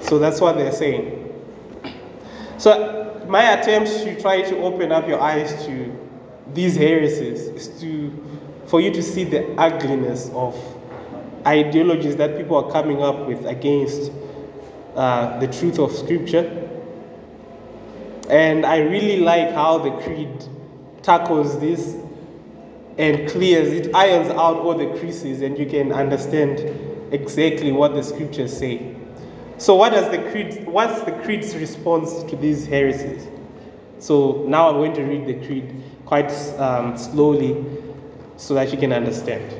So 0.00 0.18
that's 0.18 0.40
what 0.40 0.56
they're 0.56 0.72
saying. 0.72 1.38
So 2.56 3.22
my 3.28 3.52
attempt 3.60 3.90
to 3.90 4.18
try 4.22 4.40
to 4.40 4.56
open 4.60 4.90
up 4.90 5.06
your 5.06 5.20
eyes 5.20 5.66
to 5.66 5.94
these 6.54 6.76
heresies 6.76 7.42
is 7.42 7.68
to 7.82 8.10
for 8.64 8.80
you 8.80 8.90
to 8.92 9.02
see 9.02 9.24
the 9.24 9.46
ugliness 9.60 10.30
of 10.30 10.56
ideologies 11.46 12.16
that 12.16 12.38
people 12.38 12.56
are 12.56 12.72
coming 12.72 13.02
up 13.02 13.26
with 13.26 13.44
against 13.44 14.10
uh, 14.98 15.38
the 15.38 15.46
truth 15.46 15.78
of 15.78 15.92
Scripture. 15.92 16.68
And 18.28 18.66
I 18.66 18.78
really 18.78 19.20
like 19.20 19.52
how 19.52 19.78
the 19.78 19.92
creed 20.02 20.44
tackles 21.02 21.58
this 21.60 21.96
and 22.98 23.30
clears 23.30 23.68
it, 23.68 23.94
irons 23.94 24.28
out 24.30 24.56
all 24.56 24.76
the 24.76 24.98
creases, 24.98 25.40
and 25.40 25.56
you 25.56 25.66
can 25.66 25.92
understand 25.92 26.58
exactly 27.12 27.70
what 27.70 27.94
the 27.94 28.02
scriptures 28.02 28.54
say. 28.54 28.96
So, 29.56 29.76
what 29.76 29.92
does 29.92 30.10
the 30.10 30.18
creed? 30.30 30.66
What's 30.66 31.00
the 31.02 31.12
creed's 31.12 31.54
response 31.56 32.24
to 32.24 32.36
these 32.36 32.66
heresies? 32.66 33.28
So 34.00 34.44
now 34.46 34.68
I'm 34.68 34.76
going 34.76 34.94
to 34.94 35.02
read 35.02 35.26
the 35.26 35.46
creed 35.46 35.82
quite 36.06 36.30
um, 36.58 36.98
slowly, 36.98 37.64
so 38.36 38.54
that 38.54 38.72
you 38.72 38.78
can 38.78 38.92
understand. 38.92 39.54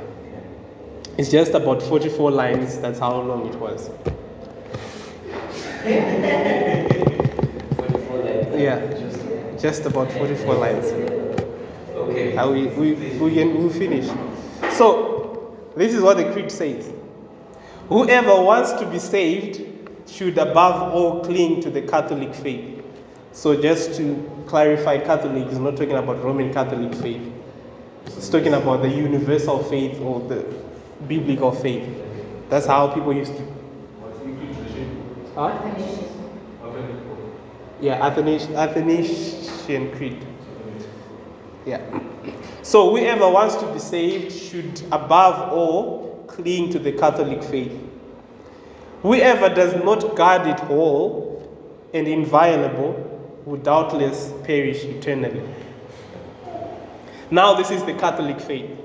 It's 1.16 1.30
just 1.30 1.52
about 1.52 1.83
44 1.83 2.30
lines. 2.30 2.78
That's 2.78 2.99
how 2.99 3.21
long 3.21 3.49
it 3.49 3.54
was. 3.57 3.90
44 5.82 8.25
lines. 8.25 8.61
Yeah, 8.61 9.56
just 9.58 9.85
about 9.87 10.11
44 10.12 10.54
lines. 10.54 10.87
Okay. 11.94 12.37
Uh, 12.37 12.50
we, 12.50 12.66
we, 12.66 12.94
we 13.18 13.35
can 13.35 13.62
we 13.62 13.68
finish. 13.73 14.06
So, 14.75 15.56
this 15.76 15.94
is 15.94 16.02
what 16.02 16.16
the 16.16 16.32
creed 16.32 16.50
says 16.50 16.90
Whoever 17.88 18.42
wants 18.42 18.73
to 18.73 18.87
be 18.87 18.99
saved 18.99 19.62
should, 20.08 20.37
above 20.38 20.92
all, 20.92 21.25
cling 21.25 21.61
to 21.62 21.70
the 21.70 21.82
Catholic 21.82 22.35
faith. 22.35 22.82
So, 23.32 23.61
just 23.61 23.94
to 23.97 24.45
clarify, 24.47 24.99
Catholic 24.99 25.47
is 25.49 25.58
not 25.58 25.76
talking 25.76 25.97
about 25.97 26.23
Roman 26.25 26.52
Catholic 26.52 26.95
faith, 26.95 27.32
it's 28.06 28.28
talking 28.28 28.54
about 28.54 28.82
the 28.82 28.88
universal 28.88 29.62
faith 29.64 30.00
or 30.00 30.21
the 30.21 30.45
biblical 31.06 31.52
faith. 31.52 31.88
That's 32.49 32.67
how 32.67 32.88
people 32.88 33.12
used 33.12 33.36
to. 33.36 33.57
Huh? 35.38 35.56
Yeah, 37.80 38.04
Athanasian, 38.04 38.56
Athanasian 38.56 39.96
Creed. 39.96 40.26
Yeah. 41.64 42.00
So 42.62 42.90
whoever 42.90 43.30
wants 43.30 43.54
to 43.54 43.72
be 43.72 43.78
saved 43.78 44.32
should, 44.32 44.82
above 44.90 45.52
all, 45.52 46.24
cling 46.26 46.70
to 46.70 46.80
the 46.80 46.90
Catholic 46.90 47.44
faith. 47.44 47.72
Whoever 49.02 49.48
does 49.48 49.76
not 49.84 50.16
guard 50.16 50.44
it 50.48 50.58
whole 50.58 51.48
and 51.94 52.08
inviolable 52.08 52.94
will 53.44 53.58
doubtless 53.58 54.32
perish 54.42 54.82
eternally. 54.82 55.48
Now, 57.30 57.54
this 57.54 57.70
is 57.70 57.84
the 57.84 57.94
Catholic 57.94 58.40
faith. 58.40 58.76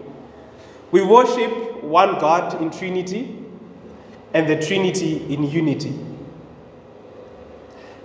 We 0.92 1.02
worship 1.04 1.82
one 1.84 2.20
God 2.20 2.62
in 2.62 2.70
Trinity 2.70 3.40
and 4.36 4.48
the 4.48 4.62
Trinity 4.62 5.34
in 5.34 5.42
unity, 5.50 6.00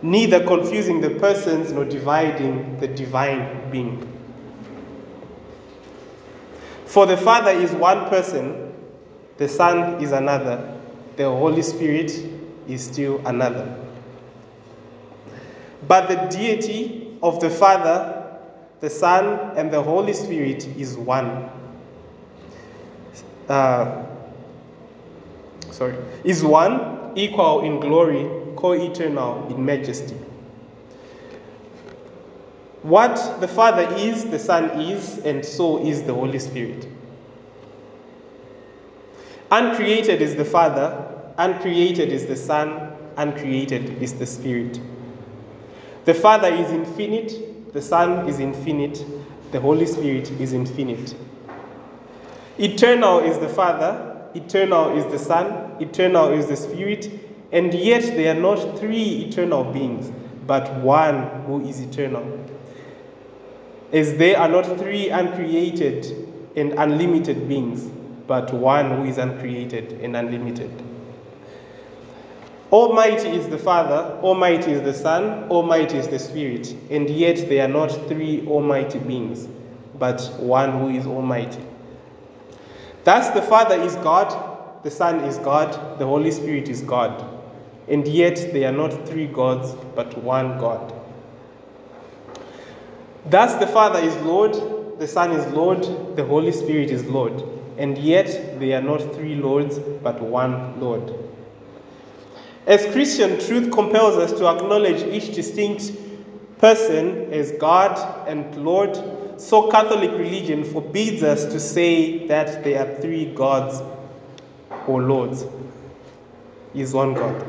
neither 0.02 0.44
confusing 0.44 1.00
the 1.00 1.10
persons 1.10 1.72
nor 1.72 1.84
dividing 1.84 2.78
the 2.78 2.88
divine 2.88 3.70
being. 3.70 4.04
For 6.86 7.06
the 7.06 7.16
Father 7.16 7.50
is 7.50 7.72
one 7.72 8.08
person, 8.08 8.72
the 9.36 9.48
Son 9.48 10.02
is 10.02 10.12
another, 10.12 10.74
the 11.16 11.24
Holy 11.24 11.62
Spirit 11.62 12.12
is 12.66 12.84
still 12.84 13.20
another. 13.26 13.76
But 15.86 16.08
the 16.08 16.16
deity 16.36 17.16
of 17.22 17.40
the 17.40 17.50
Father, 17.50 18.38
the 18.80 18.90
Son, 18.90 19.56
and 19.56 19.70
the 19.70 19.82
Holy 19.82 20.12
Spirit 20.12 20.66
is 20.76 20.96
one. 20.96 21.50
Uh, 23.48 24.04
sorry, 25.70 25.94
is 26.24 26.44
one, 26.44 27.12
equal 27.16 27.62
in 27.62 27.80
glory, 27.80 28.37
co 28.58 28.72
eternal 28.72 29.46
in 29.50 29.64
majesty. 29.64 30.16
What 32.82 33.40
the 33.40 33.46
Father 33.46 33.86
is, 33.94 34.24
the 34.24 34.38
Son 34.40 34.80
is, 34.80 35.18
and 35.18 35.44
so 35.44 35.86
is 35.86 36.02
the 36.02 36.12
Holy 36.12 36.40
Spirit. 36.40 36.88
Uncreated 39.52 40.20
is 40.20 40.34
the 40.34 40.44
Father, 40.44 41.06
uncreated 41.38 42.08
is 42.08 42.26
the 42.26 42.34
Son, 42.34 42.90
uncreated 43.16 44.02
is 44.02 44.14
the 44.14 44.26
Spirit. 44.26 44.80
The 46.04 46.14
Father 46.14 46.48
is 46.48 46.72
infinite, 46.72 47.72
the 47.72 47.80
Son 47.80 48.28
is 48.28 48.40
infinite, 48.40 49.04
the 49.52 49.60
Holy 49.60 49.86
Spirit 49.86 50.32
is 50.32 50.52
infinite. 50.52 51.14
Eternal 52.58 53.20
is 53.20 53.38
the 53.38 53.48
Father, 53.48 54.28
eternal 54.34 54.98
is 54.98 55.04
the 55.12 55.18
Son, 55.18 55.76
eternal 55.80 56.32
is 56.32 56.48
the 56.48 56.56
Spirit, 56.56 57.27
and 57.52 57.72
yet 57.72 58.02
they 58.02 58.28
are 58.28 58.34
not 58.34 58.78
three 58.78 59.24
eternal 59.26 59.64
beings, 59.64 60.12
but 60.46 60.72
one 60.76 61.44
who 61.46 61.60
is 61.64 61.80
eternal. 61.80 62.46
As 63.92 64.16
they 64.16 64.34
are 64.34 64.48
not 64.48 64.66
three 64.78 65.08
uncreated 65.08 66.04
and 66.56 66.72
unlimited 66.74 67.48
beings, 67.48 67.90
but 68.26 68.52
one 68.52 68.90
who 68.96 69.04
is 69.04 69.16
uncreated 69.16 69.92
and 70.02 70.14
unlimited. 70.14 70.70
Almighty 72.70 73.28
is 73.28 73.48
the 73.48 73.56
Father, 73.56 74.18
Almighty 74.22 74.72
is 74.72 74.82
the 74.82 74.92
Son, 74.92 75.48
Almighty 75.48 75.96
is 75.96 76.08
the 76.08 76.18
Spirit, 76.18 76.76
and 76.90 77.08
yet 77.08 77.48
they 77.48 77.60
are 77.62 77.68
not 77.68 77.88
three 78.08 78.46
almighty 78.46 78.98
beings, 78.98 79.48
but 79.98 80.20
one 80.38 80.72
who 80.78 80.90
is 80.90 81.06
almighty. 81.06 81.64
Thus, 83.04 83.30
the 83.30 83.40
Father 83.40 83.76
is 83.76 83.96
God, 83.96 84.84
the 84.84 84.90
Son 84.90 85.20
is 85.20 85.38
God, 85.38 85.98
the 85.98 86.04
Holy 86.04 86.30
Spirit 86.30 86.68
is 86.68 86.82
God, 86.82 87.37
and 87.90 88.06
yet 88.06 88.36
they 88.52 88.64
are 88.64 88.72
not 88.72 89.08
three 89.08 89.26
gods, 89.26 89.74
but 89.94 90.16
one 90.18 90.58
God. 90.58 90.94
Thus, 93.26 93.54
the 93.54 93.66
Father 93.66 93.98
is 94.00 94.16
Lord, 94.18 94.54
the 94.98 95.06
Son 95.08 95.32
is 95.32 95.46
Lord, 95.52 95.82
the 96.16 96.24
Holy 96.24 96.52
Spirit 96.52 96.90
is 96.90 97.04
Lord, 97.04 97.42
and 97.76 97.96
yet 97.98 98.58
they 98.58 98.72
are 98.72 98.82
not 98.82 99.00
three 99.14 99.34
Lords, 99.34 99.78
but 99.78 100.20
one 100.20 100.80
Lord. 100.80 101.14
As 102.66 102.84
Christian, 102.92 103.38
truth 103.40 103.72
compels 103.72 104.16
us 104.16 104.32
to 104.38 104.46
acknowledge 104.46 105.02
each 105.02 105.34
distinct 105.34 105.92
person 106.58 107.32
as 107.32 107.52
God 107.52 108.28
and 108.28 108.54
Lord, 108.64 108.96
so 109.40 109.70
Catholic 109.70 110.10
religion 110.10 110.64
forbids 110.64 111.22
us 111.22 111.44
to 111.46 111.60
say 111.60 112.26
that 112.26 112.64
there 112.64 112.84
are 112.84 113.00
three 113.00 113.32
gods 113.32 113.80
or 114.86 115.02
lords. 115.02 115.46
Is 116.74 116.92
one 116.92 117.14
God. 117.14 117.44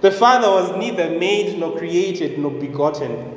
The 0.00 0.10
Father 0.12 0.48
was 0.48 0.76
neither 0.76 1.18
made 1.18 1.58
nor 1.58 1.76
created 1.76 2.38
nor 2.38 2.52
begotten. 2.52 3.36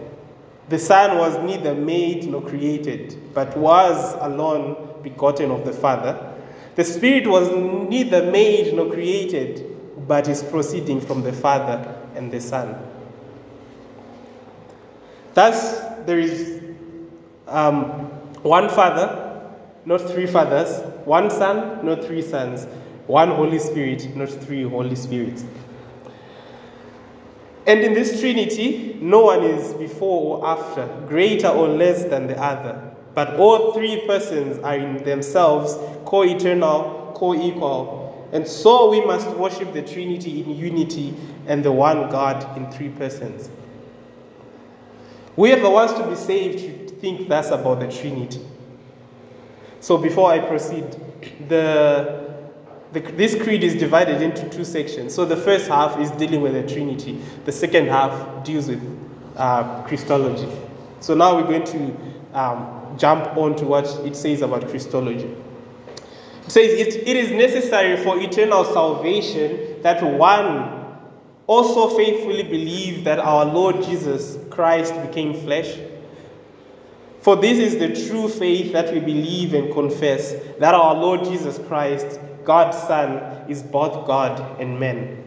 The 0.69 0.78
Son 0.78 1.17
was 1.17 1.38
neither 1.39 1.74
made 1.74 2.28
nor 2.28 2.41
created, 2.41 3.17
but 3.34 3.58
was 3.58 4.15
alone 4.19 5.00
begotten 5.02 5.50
of 5.50 5.65
the 5.65 5.74
Father. 5.74 6.34
The 6.76 6.84
Spirit 6.84 7.28
was 7.28 7.50
neither 7.89 8.32
made 8.32 8.74
nor 8.74 8.91
created, 8.91 9.76
but 10.08 10.28
is 10.28 10.43
proceeding 10.43 11.02
from 11.02 11.24
the 11.24 11.34
Father 11.34 11.95
and 12.15 12.32
the 12.32 12.39
Son. 12.39 12.76
Thus, 15.34 15.80
there 16.06 16.19
is 16.19 16.62
um, 17.47 17.82
one 18.43 18.69
Father, 18.69 19.52
not 19.86 20.02
three 20.02 20.28
fathers, 20.28 20.82
one 21.06 21.30
Son, 21.32 21.86
not 21.86 22.04
three 22.04 22.21
sons, 22.21 22.65
one 23.08 23.30
Holy 23.30 23.60
Spirit, 23.60 24.15
not 24.15 24.30
three 24.30 24.63
Holy 24.63 24.95
Spirits. 24.95 25.43
And 27.67 27.82
in 27.82 27.93
this 27.93 28.19
Trinity, 28.19 28.97
no 29.02 29.26
one 29.26 29.43
is 29.43 29.74
before 29.74 30.39
or 30.39 30.47
after, 30.47 30.88
greater 31.08 31.47
or 31.47 31.67
less 31.67 32.04
than 32.06 32.28
the 32.28 32.41
other, 32.41 32.91
but 33.13 33.36
all 33.39 33.74
three 33.74 34.06
persons 34.08 34.58
are 34.63 34.78
in 34.78 35.04
themselves 35.04 35.78
co 36.06 36.24
eternal, 36.24 37.13
co 37.15 37.36
equal. 37.36 38.30
And 38.32 38.47
so 38.47 38.89
we 38.89 39.04
must 39.06 39.28
worship 39.30 39.74
the 39.74 39.82
Trinity 39.82 40.41
in 40.41 40.52
unity 40.52 41.13
and 41.47 41.63
the 41.63 41.71
one 41.71 42.10
God 42.10 42.58
in 42.58 42.71
three 42.71 42.89
persons. 42.89 43.50
Whoever 45.36 45.69
wants 45.69 45.93
to 45.93 46.08
be 46.08 46.15
saved 46.15 46.60
should 46.60 47.02
think 47.02 47.28
that's 47.28 47.50
about 47.50 47.80
the 47.80 47.91
Trinity. 47.91 48.45
So 49.82 49.97
before 49.97 50.32
I 50.32 50.39
proceed, 50.39 50.86
the, 51.47 52.20
the, 52.91 52.99
this 52.99 53.41
creed 53.41 53.63
is 53.63 53.75
divided 53.75 54.21
into 54.21 54.49
two 54.49 54.65
sections. 54.65 55.13
So 55.13 55.25
the 55.25 55.38
first 55.38 55.67
half 55.67 55.99
is 55.99 56.12
dealing 56.12 56.41
with 56.41 56.54
the 56.54 56.63
Trinity, 56.73 57.21
the 57.45 57.51
second 57.51 57.88
half 57.88 58.43
deals 58.43 58.67
with 58.67 58.82
uh, 59.38 59.84
Christology. 59.84 60.49
So 60.99 61.13
now 61.15 61.36
we're 61.36 61.43
going 61.43 61.63
to 61.65 62.38
um, 62.38 62.97
jump 62.97 63.38
on 63.38 63.56
to 63.58 63.65
what 63.65 63.86
it 64.06 64.15
says 64.15 64.41
about 64.41 64.67
Christology. 64.67 65.36
It 66.45 66.51
says 66.51 66.71
it, 66.71 67.08
it 67.08 67.15
is 67.15 67.32
necessary 67.32 68.04
for 68.04 68.19
eternal 68.19 68.65
salvation 68.65 69.82
that 69.84 70.04
one 70.04 70.82
also 71.47 71.95
faithfully 71.97 72.43
believe 72.43 73.04
that 73.04 73.19
our 73.19 73.45
Lord 73.45 73.84
Jesus 73.84 74.38
Christ 74.49 74.93
became 75.01 75.34
flesh. 75.34 75.77
For 77.21 77.36
this 77.36 77.58
is 77.60 77.77
the 77.77 78.08
true 78.08 78.27
faith 78.27 78.73
that 78.73 78.93
we 78.93 78.99
believe 78.99 79.54
and 79.54 79.71
confess 79.73 80.34
that 80.60 80.73
our 80.73 80.95
Lord 80.95 81.23
Jesus 81.23 81.60
Christ, 81.67 82.19
God's 82.43 82.77
Son, 82.77 83.49
is 83.49 83.63
both 83.63 84.06
God 84.08 84.62
and 84.62 84.80
man. 84.80 85.23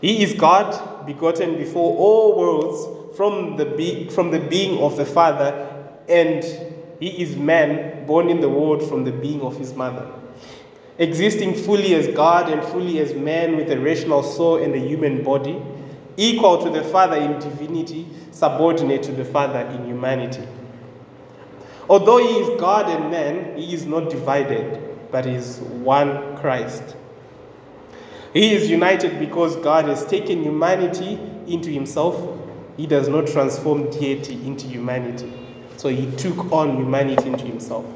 He 0.00 0.22
is 0.22 0.34
God, 0.34 1.06
begotten 1.06 1.56
before 1.56 1.96
all 1.96 2.38
worlds 2.38 3.16
from 3.16 3.56
the, 3.56 3.64
be- 3.64 4.08
from 4.08 4.30
the 4.30 4.38
being 4.38 4.78
of 4.78 4.96
the 4.96 5.04
Father, 5.04 5.66
and 6.08 6.44
he 7.00 7.22
is 7.22 7.36
man, 7.36 8.06
born 8.06 8.28
in 8.28 8.40
the 8.40 8.48
world 8.48 8.88
from 8.88 9.04
the 9.04 9.12
being 9.12 9.40
of 9.42 9.56
his 9.56 9.74
mother. 9.74 10.10
Existing 10.98 11.54
fully 11.54 11.94
as 11.94 12.08
God 12.08 12.50
and 12.50 12.62
fully 12.64 12.98
as 12.98 13.14
man 13.14 13.56
with 13.56 13.70
a 13.70 13.78
rational 13.78 14.22
soul 14.22 14.62
and 14.62 14.74
a 14.74 14.78
human 14.78 15.22
body, 15.22 15.60
equal 16.16 16.62
to 16.64 16.70
the 16.70 16.82
Father 16.82 17.16
in 17.16 17.38
divinity, 17.38 18.06
subordinate 18.32 19.02
to 19.04 19.12
the 19.12 19.24
Father 19.24 19.60
in 19.60 19.86
humanity. 19.86 20.46
Although 21.88 22.18
he 22.18 22.40
is 22.40 22.60
God 22.60 22.88
and 22.88 23.10
man, 23.10 23.56
he 23.56 23.72
is 23.72 23.86
not 23.86 24.10
divided, 24.10 24.87
but 25.10 25.26
is 25.26 25.58
one 25.60 26.36
Christ. 26.36 26.96
He 28.32 28.54
is 28.54 28.70
united 28.70 29.18
because 29.18 29.56
God 29.56 29.86
has 29.86 30.04
taken 30.06 30.42
humanity 30.42 31.18
into 31.46 31.70
himself. 31.70 32.38
He 32.76 32.86
does 32.86 33.08
not 33.08 33.26
transform 33.26 33.90
deity 33.90 34.34
into 34.46 34.66
humanity. 34.66 35.32
So 35.76 35.88
he 35.88 36.10
took 36.16 36.52
on 36.52 36.76
humanity 36.76 37.28
into 37.28 37.44
himself. 37.44 37.86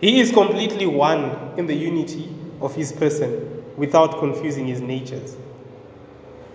He 0.00 0.20
is 0.20 0.30
completely 0.30 0.86
one 0.86 1.58
in 1.58 1.66
the 1.66 1.74
unity 1.74 2.32
of 2.60 2.74
his 2.74 2.92
person 2.92 3.64
without 3.76 4.18
confusing 4.18 4.66
his 4.66 4.80
natures. 4.80 5.36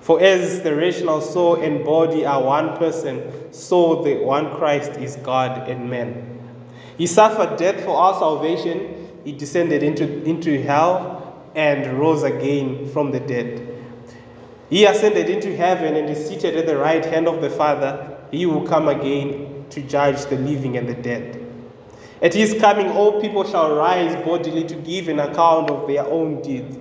For 0.04 0.22
as 0.22 0.64
the 0.64 0.76
rational 0.76 1.22
soul 1.22 1.56
and 1.56 1.86
body 1.86 2.26
are 2.26 2.44
one 2.44 2.76
person, 2.76 3.54
so 3.54 4.04
the 4.04 4.16
one 4.16 4.54
Christ 4.58 5.00
is 5.00 5.16
God 5.16 5.70
and 5.70 5.90
man. 5.90 6.42
He 6.98 7.08
suffered 7.08 7.58
death 7.58 7.86
for 7.86 7.96
our 7.96 8.14
salvation, 8.20 9.10
he 9.24 9.32
descended 9.32 9.82
into, 9.82 10.22
into 10.26 10.62
hell 10.62 11.42
and 11.56 11.98
rose 11.98 12.24
again 12.24 12.90
from 12.90 13.12
the 13.12 13.22
dead. 13.22 13.82
He 14.70 14.84
ascended 14.84 15.30
into 15.30 15.56
heaven 15.56 15.96
and 15.96 16.10
is 16.10 16.28
seated 16.28 16.58
at 16.58 16.66
the 16.66 16.76
right 16.76 17.06
hand 17.06 17.30
of 17.30 17.42
the 17.42 17.50
Father. 17.50 18.18
He 18.30 18.46
will 18.46 18.68
come 18.68 18.90
again 18.90 19.64
to 19.70 19.82
judge 19.84 20.26
the 20.26 20.36
living 20.36 20.76
and 20.76 20.90
the 20.90 20.96
dead. 20.96 21.40
At 22.22 22.34
his 22.34 22.60
coming, 22.60 22.90
all 22.90 23.22
people 23.22 23.46
shall 23.46 23.74
rise 23.74 24.22
bodily 24.26 24.66
to 24.66 24.76
give 24.76 25.08
an 25.08 25.22
account 25.22 25.70
of 25.70 25.88
their 25.88 26.06
own 26.06 26.42
deeds. 26.42 26.78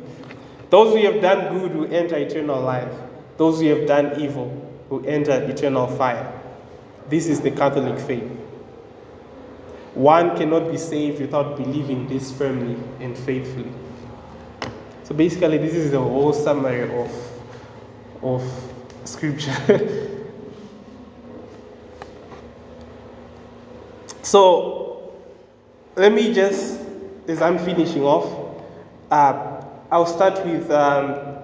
Those 0.70 0.92
who 0.92 1.12
have 1.12 1.22
done 1.22 1.56
good 1.56 1.76
will 1.76 1.94
enter 1.94 2.16
eternal 2.16 2.61
life. 2.61 2.92
Those 3.42 3.61
who 3.61 3.66
have 3.74 3.88
done 3.88 4.20
evil 4.20 4.46
will 4.88 5.05
enter 5.05 5.33
eternal 5.33 5.88
fire. 5.88 6.33
This 7.09 7.26
is 7.26 7.40
the 7.40 7.50
Catholic 7.50 7.98
faith. 7.98 8.31
One 9.94 10.37
cannot 10.37 10.70
be 10.70 10.76
saved 10.78 11.20
without 11.20 11.57
believing 11.57 12.07
this 12.07 12.31
firmly 12.31 12.81
and 13.00 13.18
faithfully. 13.18 13.72
So 15.02 15.16
basically, 15.16 15.59
this 15.59 15.74
is 15.74 15.90
the 15.90 15.98
whole 15.98 16.33
summary 16.33 16.85
of, 16.96 17.11
of 18.22 18.48
Scripture. 19.02 19.57
so, 24.22 25.14
let 25.96 26.12
me 26.12 26.33
just, 26.33 26.81
as 27.26 27.42
I'm 27.42 27.59
finishing 27.59 28.05
off, 28.05 28.55
uh, 29.11 29.64
I'll 29.90 30.07
start 30.07 30.46
with 30.46 30.70
um, 30.70 31.41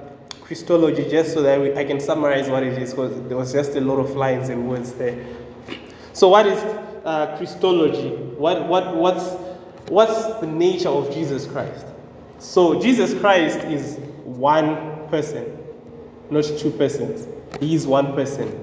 Christology 0.49 1.07
just 1.11 1.35
so 1.35 1.43
that 1.43 1.61
we, 1.61 1.75
I 1.77 1.85
can 1.85 2.01
summarize 2.01 2.49
what 2.49 2.63
it 2.63 2.79
is 2.83 2.93
because 2.93 3.13
there 3.29 3.37
was 3.37 3.53
just 3.53 3.77
a 3.77 3.83
lot 3.83 3.99
of 3.99 4.17
lines 4.17 4.49
and 4.49 4.67
words 4.67 4.95
there. 4.95 5.23
So, 6.15 6.29
what 6.29 6.47
is 6.47 6.59
uh, 7.05 7.37
Christology? 7.37 8.17
What, 8.39 8.67
what, 8.67 8.97
what's, 8.97 9.29
what's 9.91 10.41
the 10.41 10.47
nature 10.47 10.89
of 10.89 11.13
Jesus 11.13 11.45
Christ? 11.45 11.85
So, 12.39 12.81
Jesus 12.81 13.13
Christ 13.21 13.59
is 13.65 13.99
one 14.25 15.07
person, 15.11 15.59
not 16.31 16.45
two 16.45 16.71
persons. 16.71 17.29
He 17.61 17.75
is 17.75 17.87
one 17.87 18.15
person, 18.15 18.59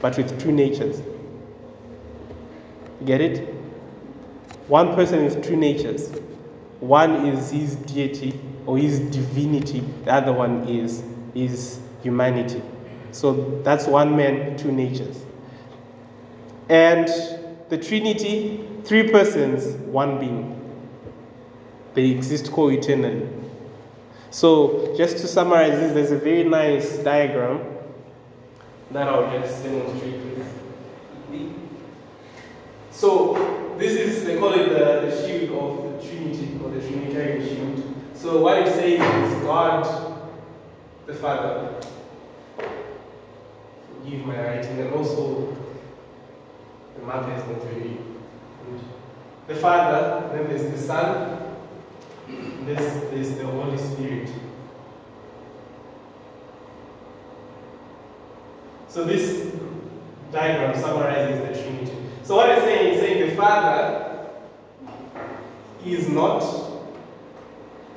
but 0.00 0.16
with 0.16 0.40
two 0.40 0.50
natures. 0.50 1.02
Get 3.04 3.20
it? 3.20 3.54
One 4.66 4.94
person 4.94 5.24
with 5.24 5.44
two 5.44 5.56
natures. 5.56 6.10
One 6.80 7.26
is 7.26 7.50
his 7.50 7.76
deity 7.76 8.40
or 8.66 8.78
his 8.78 9.00
divinity, 9.00 9.80
the 10.04 10.12
other 10.12 10.32
one 10.32 10.66
is 10.68 11.02
his 11.34 11.80
humanity. 12.02 12.62
So 13.10 13.60
that's 13.62 13.86
one 13.86 14.16
man, 14.16 14.56
two 14.56 14.72
natures. 14.72 15.24
And 16.68 17.08
the 17.68 17.78
Trinity, 17.78 18.66
three 18.84 19.10
persons, 19.10 19.76
one 19.86 20.18
being. 20.18 20.58
They 21.94 22.10
exist 22.10 22.50
co 22.52 22.68
eternally. 22.68 23.28
So, 24.30 24.94
just 24.96 25.18
to 25.18 25.28
summarize 25.28 25.78
this, 25.78 25.92
there's 25.92 26.10
a 26.10 26.16
very 26.16 26.44
nice 26.44 26.96
diagram 26.98 27.60
that 28.90 29.06
I'll 29.06 29.30
just 29.38 29.62
demonstrate. 29.62 30.20
So, 32.90 33.76
this 33.78 33.92
is, 33.92 34.24
they 34.24 34.38
call 34.38 34.54
it 34.54 34.70
the, 34.70 35.06
the 35.06 35.26
shield 35.26 35.50
of 35.50 36.02
the 36.02 36.08
Trinity, 36.08 36.58
or 36.64 36.70
the 36.70 36.80
Trinitarian 36.80 37.46
shield. 37.46 37.81
So, 38.22 38.40
what 38.40 38.56
it 38.56 38.72
says 38.72 39.00
is 39.00 39.42
God 39.42 39.84
the 41.08 41.14
Father. 41.14 41.74
Forgive 43.88 44.24
my 44.24 44.40
writing, 44.40 44.78
and 44.78 44.94
also 44.94 45.56
the 46.96 47.04
mother 47.04 47.32
is 47.32 47.44
not 47.48 47.60
good. 47.62 47.98
The 49.48 49.56
Father, 49.56 50.30
then 50.32 50.46
there's 50.46 50.70
the 50.70 50.78
Son, 50.78 51.56
there's, 52.64 53.10
there's 53.10 53.38
the 53.38 53.44
Holy 53.44 53.76
Spirit. 53.76 54.30
So 58.86 59.02
this 59.02 59.52
diagram 60.30 60.80
summarizes 60.80 61.40
the 61.40 61.60
Trinity. 61.60 61.96
So 62.22 62.36
what 62.36 62.50
it's 62.50 62.62
saying, 62.62 62.94
is 62.94 63.00
saying 63.00 63.30
the 63.30 63.34
Father 63.34 64.28
is 65.84 66.08
not 66.08 66.71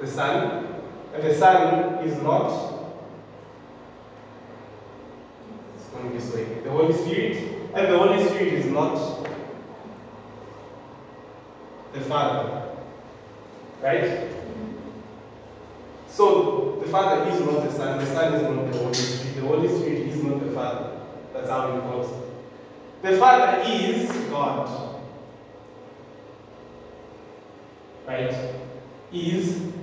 the 0.06 0.12
Son, 0.12 0.68
and 1.16 1.24
the 1.24 1.34
Son 1.34 2.06
is 2.06 2.22
not 2.22 2.76
it's 5.76 5.86
going 5.88 6.14
this 6.14 6.34
way. 6.34 6.46
The 6.64 6.70
Holy 6.70 6.94
Spirit, 6.94 7.72
and 7.74 7.92
the 7.92 7.98
Holy 7.98 8.24
Spirit 8.24 8.54
is 8.54 8.66
not 8.68 9.28
the 11.94 12.02
Father. 12.02 12.68
Right? 13.82 14.30
So 16.08 16.80
the 16.84 16.92
Father 16.92 17.30
is 17.32 17.40
not 17.40 17.64
the 17.64 17.72
Son, 17.72 17.98
the 17.98 18.06
Son 18.06 18.34
is 18.36 18.44
not 18.44 18.72
the 18.72 18.78
Holy 18.78 18.94
Spirit, 18.94 19.36
the 19.36 19.42
Holy 19.42 19.68
Spirit 19.68 20.08
is 20.08 20.24
not 20.24 20.40
the 20.40 20.52
Father. 20.52 21.02
That's 21.34 21.50
how 21.50 21.76
it 21.76 21.82
goes. 21.82 22.12
The 23.02 23.18
Father 23.18 23.64
is 23.66 24.10
God. 24.30 25.02
Right? 28.08 28.36
Is 29.12 29.75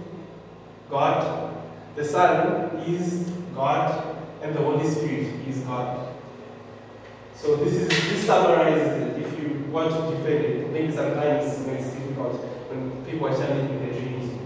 God. 0.93 1.57
The 1.97 2.05
Son 2.05 2.77
is 2.87 3.31
God. 3.55 4.17
And 4.43 4.55
the 4.55 4.61
Holy 4.61 4.89
Spirit 4.91 5.49
is 5.49 5.59
God. 5.61 6.15
So 7.35 7.57
this 7.57 7.75
is 7.75 7.89
this 7.89 8.27
summarizes 8.27 9.03
it. 9.03 9.23
If 9.23 9.41
you 9.41 9.65
want 9.71 9.91
to 9.91 10.17
defend 10.17 10.45
it, 10.45 10.71
maybe 10.71 10.93
sometimes 10.93 11.59
when 11.61 11.77
it's 11.77 11.93
difficult 11.95 12.41
when 12.69 13.05
people 13.05 13.29
are 13.29 13.37
challenging 13.37 13.87
the 13.87 13.99
Trinity. 13.99 14.39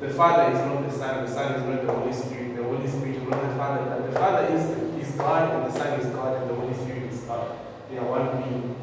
The 0.00 0.10
Father 0.10 0.52
is 0.52 0.58
not 0.64 0.88
the 0.88 0.96
Son, 0.96 1.24
the 1.24 1.30
Son 1.30 1.54
is 1.54 1.62
not 1.68 1.86
the 1.86 1.92
Holy 1.92 2.12
Spirit, 2.12 2.56
the 2.56 2.62
Holy 2.62 2.88
Spirit 2.88 3.16
is 3.16 3.22
not 3.22 3.42
the 3.42 3.56
Father, 3.56 3.84
but 3.84 4.12
the 4.12 4.18
Father 4.18 4.54
is, 4.54 5.06
is 5.06 5.14
God, 5.16 5.54
and 5.54 5.72
the 5.72 5.78
Son 5.78 6.00
is 6.00 6.06
God, 6.14 6.40
and 6.40 6.50
the 6.50 6.54
Holy 6.54 6.74
Spirit 6.74 7.12
is 7.12 7.20
God. 7.20 7.56
They 7.90 7.98
are 7.98 8.04
one 8.04 8.42
being. 8.42 8.76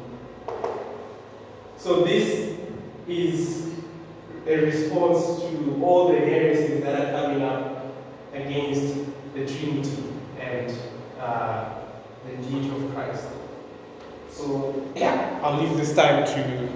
So 1.78 2.04
this 2.04 2.58
is 3.08 3.71
a 4.46 4.56
response 4.56 5.40
to 5.42 5.80
all 5.82 6.08
the 6.12 6.18
heresies 6.18 6.82
that 6.82 7.00
are 7.00 7.12
coming 7.20 7.42
up 7.42 7.86
against 8.34 8.96
the 9.34 9.46
Trinity 9.46 10.02
and 10.40 10.74
uh, 11.20 11.74
the 12.26 12.36
deity 12.42 12.70
of 12.70 12.94
Christ. 12.94 13.26
So 14.30 14.90
yeah, 14.96 15.38
I'll 15.42 15.60
leave 15.62 15.76
this 15.76 15.94
time 15.94 16.24
to 16.24 16.68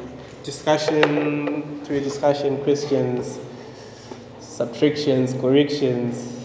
discussion, 0.44 1.82
to 1.84 1.96
a 1.96 2.00
discussion, 2.00 2.62
questions, 2.62 3.40
subtractions, 4.40 5.32
corrections, 5.40 6.36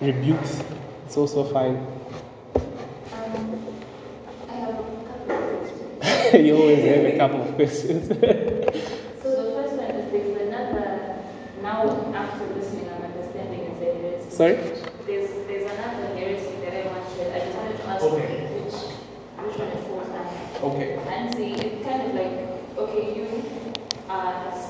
rebukes. 0.00 0.62
It's 1.06 1.16
also 1.16 1.44
fine. 1.44 1.76
Um, 3.12 3.64
I 4.48 4.52
have 4.52 4.70
a 4.70 4.82
couple 5.06 5.30
of 5.30 5.98
questions. 6.00 6.34
you 6.46 6.56
always 6.56 6.84
have 6.84 7.04
a 7.06 7.16
couple 7.16 7.42
of 7.42 7.54
questions. 7.54 8.08
So 9.22 9.30
the 9.30 9.62
first 9.62 9.74
one 9.76 9.90
is 9.90 10.12
there's 10.12 10.36
another, 10.48 11.16
now 11.62 12.12
after 12.14 12.46
listening 12.54 12.88
and 12.88 13.04
understanding 13.04 13.60
is 13.60 13.80
a 13.80 13.84
heresy. 14.02 14.23
Sorry? 14.34 14.54
There's, 15.06 15.30
there's 15.46 15.70
another 15.70 16.06
heresy 16.18 16.56
that 16.64 16.74
I 16.74 16.88
wanted, 16.90 17.32
I 17.32 17.38
just 17.38 17.56
wanted 17.56 17.76
to 17.76 17.84
ask 17.86 18.02
Okay. 18.02 18.46
which, 18.64 18.74
which 18.74 19.58
one 19.58 19.68
it 19.68 19.78
falls 19.86 20.10
under. 20.10 20.74
Okay. 20.74 20.98
And 21.06 21.32
see, 21.36 21.52
it's 21.52 21.86
kind 21.86 22.02
of 22.02 22.14
like, 22.18 22.34
okay, 22.76 23.14
you 23.14 23.26
uh, 24.08 24.12
are 24.12 24.52
son 24.52 24.64